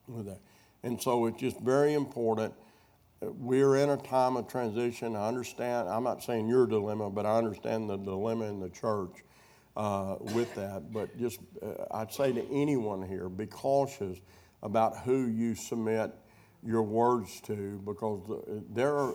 [0.07, 0.39] with that.
[0.83, 2.53] And so it's just very important.
[3.21, 5.15] We're in a time of transition.
[5.15, 9.23] I understand, I'm not saying your dilemma, but I understand the dilemma in the church
[9.75, 10.91] uh, with that.
[10.91, 14.19] But just, uh, I'd say to anyone here, be cautious
[14.63, 16.11] about who you submit
[16.65, 18.21] your words to because
[18.73, 19.13] there are,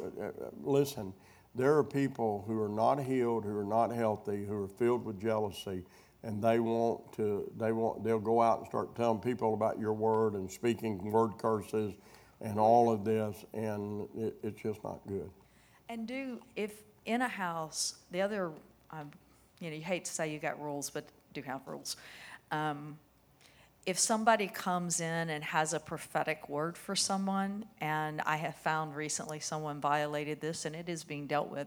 [0.62, 1.12] listen,
[1.54, 5.20] there are people who are not healed, who are not healthy, who are filled with
[5.20, 5.84] jealousy,
[6.22, 9.92] and they want to, they want, they'll go out and start telling people about your
[9.92, 11.94] word and speaking word curses
[12.40, 15.30] and all of this, and it, it's just not good.
[15.88, 18.52] And do, if in a house, the other,
[18.92, 19.10] um,
[19.60, 21.96] you know, you hate to say you got rules, but do have rules.
[22.50, 22.98] Um,
[23.86, 28.94] if somebody comes in and has a prophetic word for someone, and I have found
[28.94, 31.66] recently someone violated this and it is being dealt with,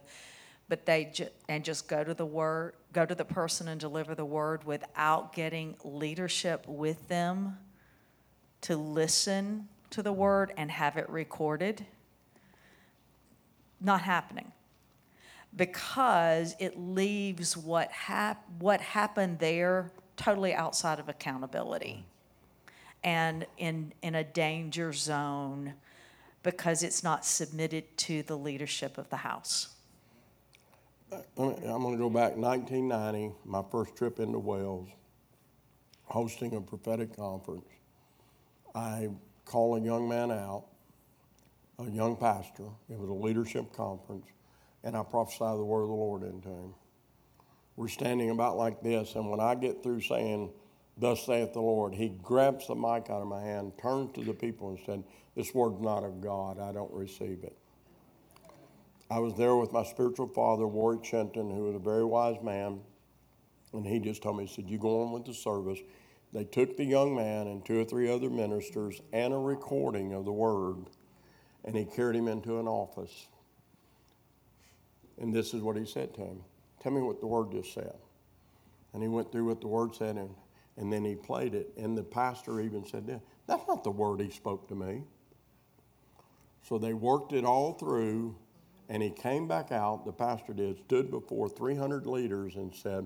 [0.70, 4.16] but they ju- and just go to the word, go to the person and deliver
[4.16, 7.58] the word without getting leadership with them
[8.62, 11.86] to listen to the word and have it recorded,
[13.82, 14.52] not happening
[15.56, 22.06] because it leaves what hap- what happened there totally outside of accountability
[23.04, 25.74] and in in a danger zone
[26.44, 29.70] because it's not submitted to the leadership of the house.
[31.12, 34.90] I'm going to go back 1990, my first trip into Wales,
[36.06, 37.66] hosting a prophetic conference.
[38.76, 39.10] I
[39.46, 40.66] call a young man out,
[41.80, 42.66] a young pastor.
[42.90, 44.26] It was a leadership conference,
[44.84, 46.74] and I prophesy the word of the Lord into him.
[47.76, 50.52] We're standing about like this, and when I get through saying,
[50.98, 54.34] Thus saith the Lord, he grabs the mic out of my hand, turns to the
[54.34, 55.04] people, and said,
[55.36, 56.60] This word's not of God.
[56.60, 57.58] I don't receive it.
[59.10, 62.80] I was there with my spiritual father, Warwick Shenton, who was a very wise man,
[63.72, 65.80] and he just told me, he said, You go on with the service.
[66.32, 70.26] They took the young man and two or three other ministers and a recording of
[70.26, 70.78] the word,
[71.66, 73.28] and he carried him into an office.
[75.20, 76.42] And this is what he said to him
[76.82, 77.96] Tell me what the word just said.
[78.94, 80.30] And he went through what the word said, and,
[80.78, 81.72] and then he played it.
[81.78, 85.04] And the pastor even said, That's not the word he spoke to me.
[86.68, 88.36] So they worked it all through,
[88.90, 93.06] and he came back out, the pastor did, stood before 300 leaders and said,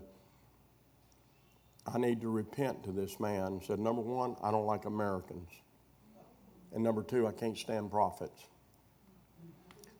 [1.92, 3.62] I need to repent to this man.
[3.66, 5.50] Said, number one, I don't like Americans.
[6.74, 8.48] And number two, I can't stand prophets.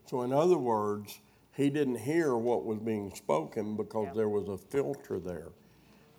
[0.06, 1.20] So, in other words,
[1.58, 5.50] he didn't hear what was being spoken because there was a filter there.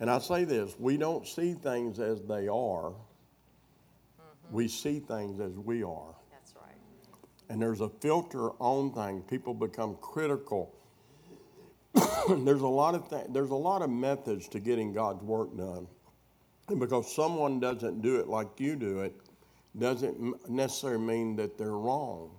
[0.01, 2.91] And I say this we don't see things as they are,
[4.51, 6.13] we see things as we are.
[6.29, 6.75] That's right.
[7.47, 9.23] And there's a filter on things.
[9.29, 10.75] People become critical.
[12.29, 15.87] there's a lot of th- there's a lot of methods to getting God's work done.
[16.67, 19.15] And because someone doesn't do it like you do it,
[19.77, 22.31] doesn't necessarily mean that they're wrong.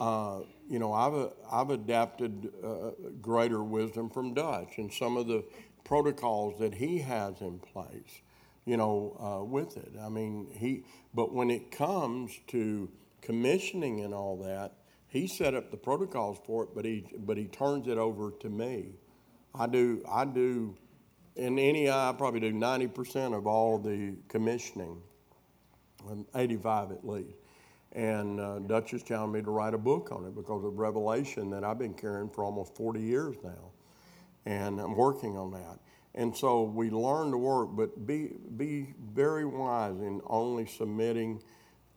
[0.00, 0.40] Uh,
[0.70, 5.44] you know, I've, I've adapted uh, greater wisdom from Dutch and some of the
[5.82, 8.22] protocols that he has in place,
[8.64, 9.90] you know, uh, with it.
[10.00, 12.88] I mean, he, but when it comes to
[13.20, 14.74] commissioning and all that,
[15.08, 18.48] he set up the protocols for it, but he, but he turns it over to
[18.48, 18.94] me.
[19.52, 20.76] I do, I do,
[21.34, 25.02] in any I probably do 90% of all the commissioning,
[26.08, 27.39] um, 85 at least.
[27.92, 31.64] And uh, Dutch telling me to write a book on it because of revelation that
[31.64, 33.72] I've been carrying for almost 40 years now.
[34.46, 35.78] And I'm working on that.
[36.14, 41.42] And so we learn to work, but be, be very wise in only submitting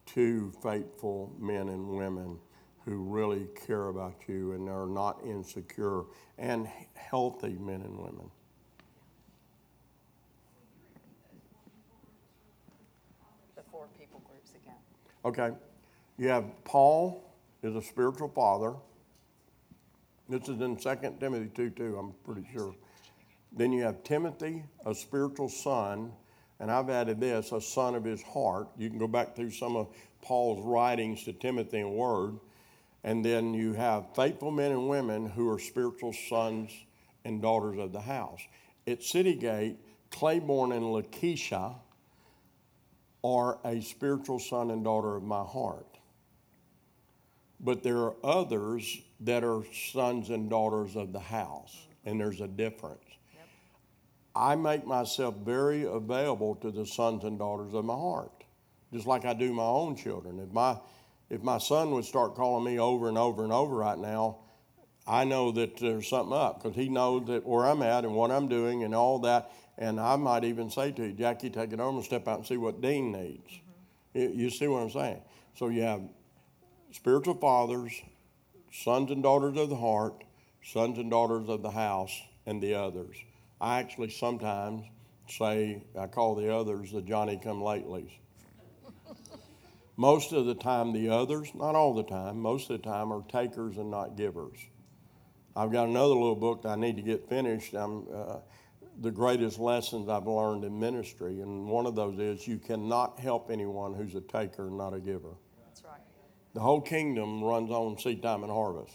[0.07, 2.37] to faithful men and women
[2.85, 6.03] who really care about you and are not insecure
[6.37, 8.29] and healthy men and women.
[13.55, 14.75] The four people groups again.
[15.23, 15.51] Okay.
[16.17, 17.23] You have Paul
[17.63, 18.73] is a spiritual father.
[20.29, 22.75] This is in 2 Timothy 2 2, I'm pretty sure.
[23.51, 26.11] Then you have Timothy, a spiritual son,
[26.59, 28.67] and I've added this, a son of his heart.
[28.77, 29.89] You can go back through some of
[30.21, 32.39] Paul's writings to Timothy and Word.
[33.03, 36.71] And then you have faithful men and women who are spiritual sons
[37.25, 38.39] and daughters of the house.
[38.87, 39.77] At City Gate,
[40.09, 41.75] Claiborne and Lakeisha
[43.23, 45.92] are a spiritual son and daughter of my heart.
[47.63, 52.47] But there are others that are sons and daughters of the house, and there's a
[52.47, 52.99] difference.
[54.35, 58.43] I make myself very available to the sons and daughters of my heart,
[58.91, 60.39] just like I do my own children.
[60.39, 60.77] If my
[61.29, 64.39] if my son would start calling me over and over and over right now,
[65.07, 68.31] I know that there's something up because he knows that where I'm at and what
[68.31, 69.51] I'm doing and all that.
[69.77, 72.47] And I might even say to you, Jackie, take it over and step out and
[72.47, 73.49] see what Dean needs.
[73.51, 74.19] Mm-hmm.
[74.19, 75.21] You, you see what I'm saying?
[75.55, 76.01] So you have
[76.93, 77.91] spiritual fathers,
[78.71, 80.23] sons and daughters of the heart,
[80.63, 83.17] sons and daughters of the house, and the others.
[83.59, 84.85] I actually sometimes
[85.27, 88.11] say, I call the others the Johnny come latelys.
[89.97, 93.23] most of the time, the others, not all the time, most of the time are
[93.23, 94.59] takers and not givers.
[95.55, 97.73] I've got another little book that I need to get finished.
[97.73, 98.37] I'm, uh,
[99.01, 103.49] the greatest lessons I've learned in ministry, and one of those is you cannot help
[103.49, 105.35] anyone who's a taker, and not a giver.
[106.53, 108.93] The whole kingdom runs on seed time and harvest.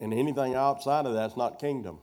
[0.00, 1.98] And anything outside of that's not kingdom.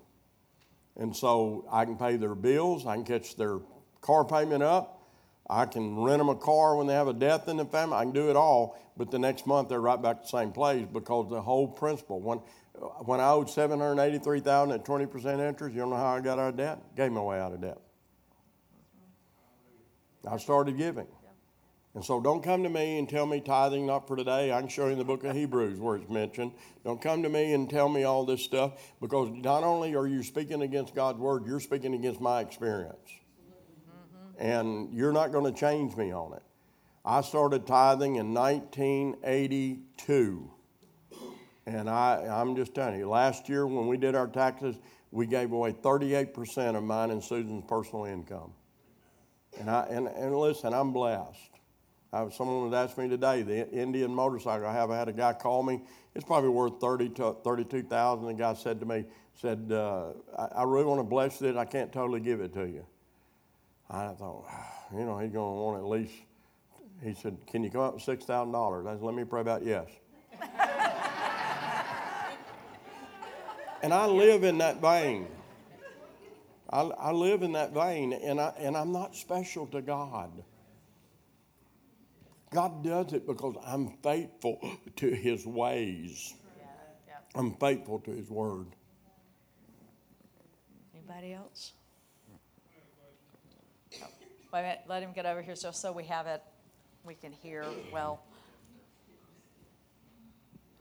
[0.98, 3.60] And so I can pay their bills, I can catch their
[4.02, 5.02] car payment up,
[5.50, 8.04] I can rent them a car when they have a death in the family, I
[8.04, 10.86] can do it all, but the next month they're right back to the same place
[10.92, 12.20] because the whole principle.
[12.20, 12.40] When,
[13.06, 16.58] when I owed 783000 at 20% interest, you don't know how I got out of
[16.58, 16.80] debt?
[16.96, 17.78] Gave my way out of debt.
[20.30, 21.08] I started giving.
[21.98, 24.54] And so don't come to me and tell me tithing not for today.
[24.54, 26.52] I can show you in the book of Hebrews where it's mentioned.
[26.86, 30.22] Don't come to me and tell me all this stuff because not only are you
[30.22, 33.10] speaking against God's word, you're speaking against my experience.
[33.10, 34.36] Mm-hmm.
[34.38, 36.44] And you're not going to change me on it.
[37.04, 40.52] I started tithing in 1982.
[41.66, 44.76] And I, I'm just telling you, last year when we did our taxes,
[45.10, 48.54] we gave away 38% of mine and Susan's personal income.
[49.60, 51.57] And, I, and, and listen, I'm blessed.
[52.14, 55.34] I, someone had asked me today, the Indian motorcycle I have, I had a guy
[55.34, 55.82] call me.
[56.16, 58.26] It's probably worth 30 to 32,000.
[58.26, 59.06] The guy said to me,
[59.36, 61.58] said, uh, I, I really want to bless it.
[61.58, 62.86] I can't totally give it to you.
[63.90, 64.46] I thought,
[64.94, 66.14] you know, he's going to want at least,
[67.04, 68.88] he said, can you come up with $6,000?
[68.88, 69.88] I said, let me pray about yes.
[73.84, 75.28] and I live in that vein.
[76.70, 80.32] I, I live in that vein, and, I, and I'm not special to God.
[82.52, 84.60] God does it because I'm faithful
[84.96, 86.34] to his ways.
[87.36, 88.68] I'm faithful to his word.
[90.96, 91.74] Anybody else?
[93.92, 96.42] Wait a minute, let him get over here so, so we have it,
[97.04, 98.22] we can hear well.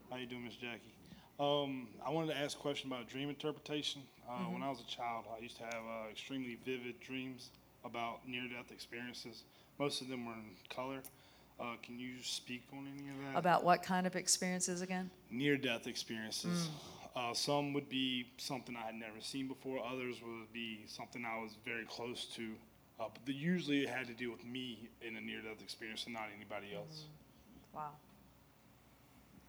[0.08, 0.94] How you doing, Miss Jackie?
[1.40, 4.02] Um, I wanted to ask a question about dream interpretation.
[4.28, 7.50] Uh, When I was a child, I used to have uh, extremely vivid dreams
[7.84, 9.42] about near-death experiences.
[9.78, 11.02] Most of them were in color.
[11.58, 13.38] Uh, can you speak on any of that?
[13.38, 15.10] About what kind of experiences again?
[15.30, 16.68] near-death experiences.
[17.16, 19.78] Uh, some would be something I had never seen before.
[19.84, 22.52] Others would be something I was very close to.
[23.00, 26.14] Uh, but they usually it had to do with me in a near-death experience and
[26.14, 27.04] not anybody else.
[27.74, 27.90] Wow.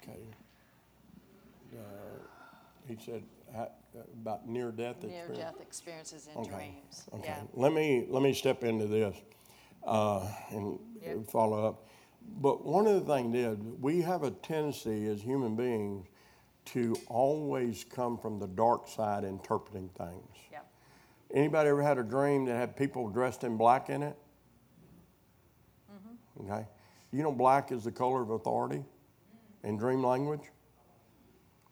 [0.01, 0.19] Okay.
[1.73, 1.79] Uh,
[2.88, 3.23] He said
[3.55, 3.65] uh,
[4.21, 5.29] about near-death experience.
[5.29, 7.03] Near-death experiences in Okay, dreams.
[7.13, 7.43] Okay, Yeah.
[7.53, 9.15] let me, let me step into this
[9.85, 11.29] uh, and Yep.
[11.29, 11.84] follow up.
[12.40, 16.08] But one of the things is, we have a tendency as human beings
[16.66, 20.36] to always come from the dark side interpreting things.
[20.52, 20.60] Yeah.
[21.34, 24.18] Anybody ever had a dream that had people dressed in black in it?
[25.91, 26.52] Mm-hmm.
[26.52, 26.68] Okay.
[27.12, 28.84] You know, black is the color of authority
[29.64, 30.52] in dream language.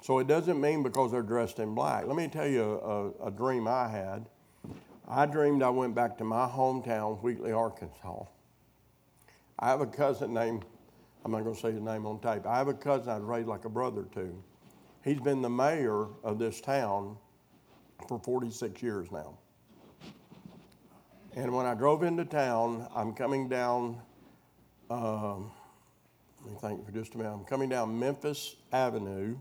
[0.02, 2.06] So it doesn't mean because they're dressed in black.
[2.06, 4.28] Let me tell you a, a dream I had.
[5.08, 8.26] I dreamed I went back to my hometown, Wheatley, Arkansas.
[9.60, 10.66] I have a cousin named,
[11.24, 12.46] I'm not going to say his name on tape.
[12.46, 14.44] I have a cousin I'd raised like a brother to.
[15.04, 17.18] He's been the mayor of this town
[18.08, 19.38] for 46 years now.
[21.36, 24.02] And when I drove into town, I'm coming down,
[24.90, 25.52] um,
[26.44, 27.34] let me think for just a minute.
[27.34, 29.38] I'm coming down Memphis Avenue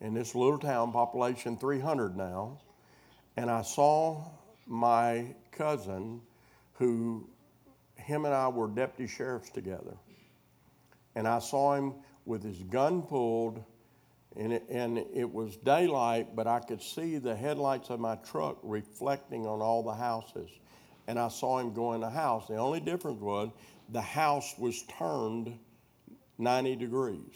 [0.00, 2.58] in this little town, population 300 now,
[3.36, 4.22] and I saw
[4.66, 6.20] my cousin
[6.74, 7.28] who
[8.10, 9.96] him and I were deputy sheriffs together.
[11.14, 11.94] And I saw him
[12.26, 13.64] with his gun pulled,
[14.36, 18.58] and it, and it was daylight, but I could see the headlights of my truck
[18.62, 20.50] reflecting on all the houses.
[21.06, 22.48] And I saw him go in the house.
[22.48, 23.50] The only difference was
[23.88, 25.56] the house was turned
[26.38, 27.34] 90 degrees.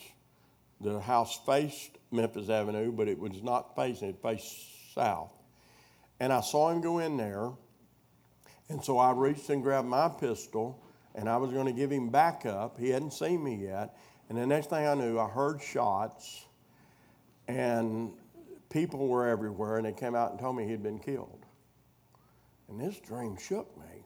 [0.80, 5.30] The house faced Memphis Avenue, but it was not facing, it faced south.
[6.20, 7.50] And I saw him go in there,
[8.68, 10.82] and so I reached and grabbed my pistol,
[11.14, 12.78] and I was going to give him backup.
[12.78, 13.96] He hadn't seen me yet.
[14.28, 16.46] And the next thing I knew, I heard shots,
[17.46, 18.12] and
[18.70, 21.44] people were everywhere, and they came out and told me he'd been killed.
[22.68, 24.04] And this dream shook me.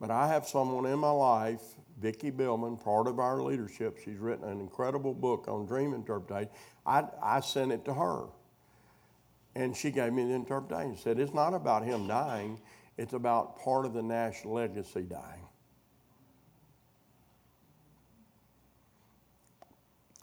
[0.00, 1.62] But I have someone in my life,
[2.00, 3.98] Vicki Billman, part of our leadership.
[4.04, 6.50] She's written an incredible book on dream interpretation.
[6.86, 8.26] I, I sent it to her.
[9.54, 10.94] And she gave me the interpretation.
[10.96, 12.60] She said, It's not about him dying,
[12.98, 15.46] it's about part of the Nash legacy dying.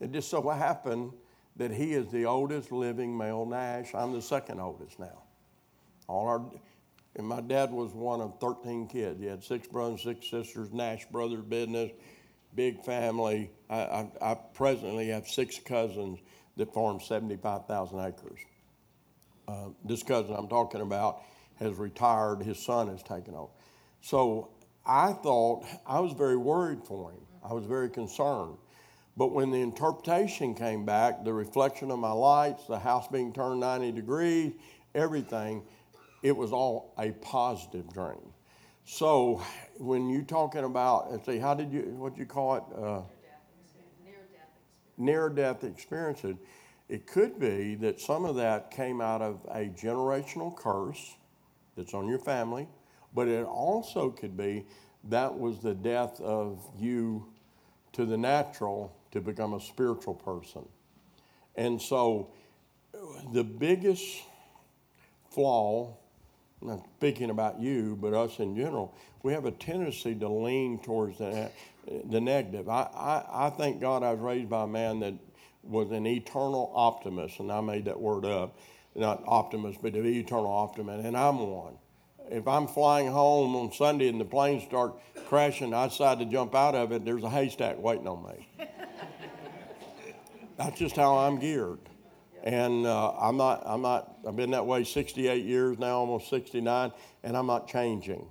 [0.02, 1.14] It just so happened
[1.56, 3.96] that he is the oldest living male Nash.
[3.96, 5.24] I'm the second oldest now.
[6.08, 6.42] All our,
[7.16, 9.22] and my dad was one of 13 kids.
[9.22, 11.92] He had six brothers, six sisters, Nash Brothers business,
[12.56, 13.52] big family.
[13.70, 16.20] I, I, I presently have six cousins
[16.58, 18.40] that farm 75,000 acres.
[19.48, 21.22] Uh, this cousin I'm talking about
[21.60, 22.42] has retired.
[22.42, 23.52] His son has taken over.
[24.02, 24.50] So
[24.86, 27.22] I thought, I was very worried for him.
[27.44, 28.58] I was very concerned.
[29.18, 33.62] But when the interpretation came back, the reflection of my lights, the house being turned
[33.62, 34.54] 90 degrees,
[34.94, 35.64] everything,
[36.22, 38.34] it was all a positive dream.
[38.84, 39.42] So
[39.78, 42.64] when you're talking about, let's see, how did you, what you call it?
[42.78, 43.02] Uh,
[44.98, 46.36] near death experiences.
[46.88, 51.16] It could be that some of that came out of a generational curse
[51.76, 52.68] that's on your family,
[53.14, 54.66] but it also could be
[55.10, 57.26] that was the death of you
[57.94, 60.66] to the natural to become a spiritual person.
[61.56, 62.32] And so
[63.34, 64.22] the biggest
[65.32, 65.96] flaw,
[66.62, 71.18] not speaking about you, but us in general, we have a tendency to lean towards
[71.20, 71.50] the,
[72.10, 72.68] the negative.
[72.70, 75.14] I, I, I thank God I was raised by a man that
[75.64, 78.58] was an eternal optimist, and I made that word up.
[78.96, 81.78] Not optimist, but the eternal optimist, and I'm one.
[82.30, 84.96] If I'm flying home on Sunday and the planes start
[85.28, 88.50] crashing, I decide to jump out of it, there's a haystack waiting on me.
[90.58, 91.80] That's just how I'm geared.
[92.44, 96.92] And uh, I'm not, I'm not, I've been that way 68 years now, almost 69,
[97.24, 98.26] and I'm not changing.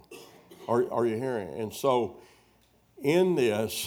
[0.68, 1.52] Are, are you hearing?
[1.60, 2.18] And so,
[3.02, 3.86] in this,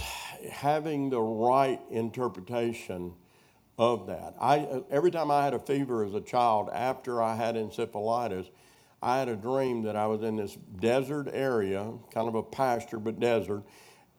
[0.52, 3.14] having the right interpretation
[3.78, 7.56] of that, I, every time I had a fever as a child after I had
[7.56, 8.50] encephalitis,
[9.02, 12.98] I had a dream that I was in this desert area, kind of a pasture
[12.98, 13.64] but desert,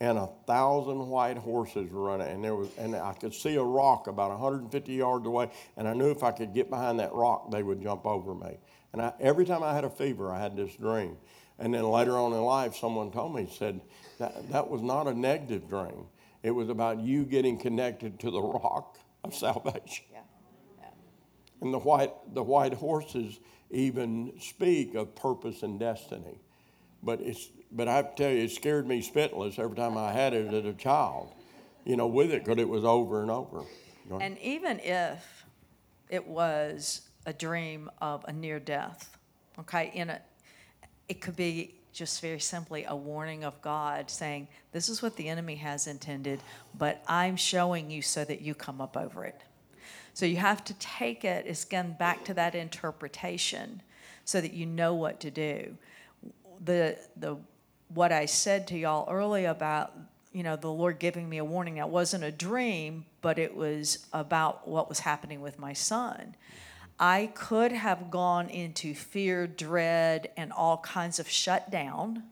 [0.01, 4.07] and a thousand white horses running, and there was, and I could see a rock
[4.07, 7.65] about 150 yards away, and I knew if I could get behind that rock, they
[7.65, 8.59] would jump over me.
[8.93, 11.17] And I, every time I had a fever, I had this dream.
[11.59, 13.81] And then later on in life, someone told me, said,
[14.21, 16.07] that, that was not a negative dream.
[16.45, 20.05] It was about you getting connected to the rock of salvation.
[20.13, 20.21] Yeah.
[21.61, 23.41] And the white, the white horses
[23.71, 26.41] even speak of purpose and destiny.
[27.03, 30.13] But, it's, but I have to tell you, it scared me spitless every time I
[30.13, 31.35] had it as a child,
[31.85, 33.59] you know, with it, because it was over and over.
[34.05, 34.19] You know?
[34.21, 35.45] And even if
[36.09, 39.19] it was a dream of a near death,
[39.59, 40.21] okay, in a,
[41.09, 45.29] it could be just very simply a warning of God saying, This is what the
[45.29, 46.41] enemy has intended,
[46.79, 49.43] but I'm showing you so that you come up over it.
[50.15, 53.83] So you have to take it, it's again back to that interpretation
[54.25, 55.77] so that you know what to do.
[56.65, 57.37] The, the,
[57.89, 59.93] what I said to y'all earlier about,
[60.33, 64.07] you know, the Lord giving me a warning, that wasn't a dream, but it was
[64.13, 66.37] about what was happening with my son.
[67.01, 72.25] I could have gone into fear, dread, and all kinds of shutdown.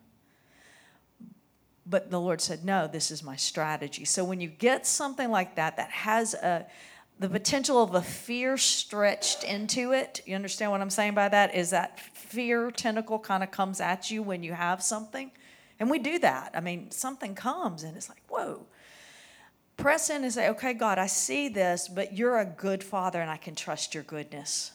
[1.87, 4.05] But the Lord said, No, this is my strategy.
[4.05, 6.67] So when you get something like that that has a
[7.19, 11.55] the potential of a fear stretched into it, you understand what I'm saying by that?
[11.55, 15.31] Is that fear tentacle kind of comes at you when you have something?
[15.81, 16.51] And we do that.
[16.55, 18.67] I mean, something comes and it's like, whoa.
[19.77, 23.31] Press in and say, okay, God, I see this, but you're a good father and
[23.31, 24.73] I can trust your goodness.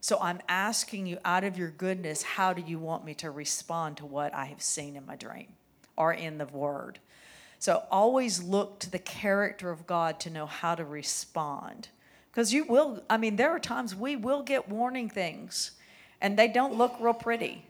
[0.00, 3.96] So I'm asking you out of your goodness, how do you want me to respond
[3.96, 5.48] to what I have seen in my dream
[5.96, 6.98] or in the word?
[7.58, 11.88] So always look to the character of God to know how to respond.
[12.30, 15.70] Because you will, I mean, there are times we will get warning things
[16.20, 17.64] and they don't look real pretty.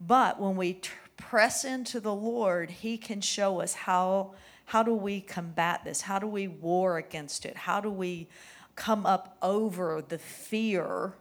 [0.00, 0.80] But when we
[1.16, 4.32] press into the Lord, He can show us how,
[4.68, 6.02] how do we combat this?
[6.02, 7.56] How do we war against it?
[7.56, 8.28] How do we
[8.76, 11.14] come up over the fear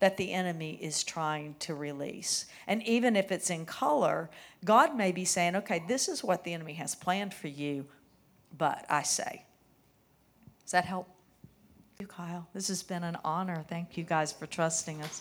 [0.00, 2.46] that the enemy is trying to release?
[2.66, 4.30] And even if it's in color,
[4.64, 7.86] God may be saying, okay, this is what the enemy has planned for you,
[8.56, 9.44] but I say.
[10.64, 11.08] Does that help?
[12.00, 12.48] you, Kyle.
[12.52, 13.64] This has been an honor.
[13.68, 15.20] Thank you guys for trusting us.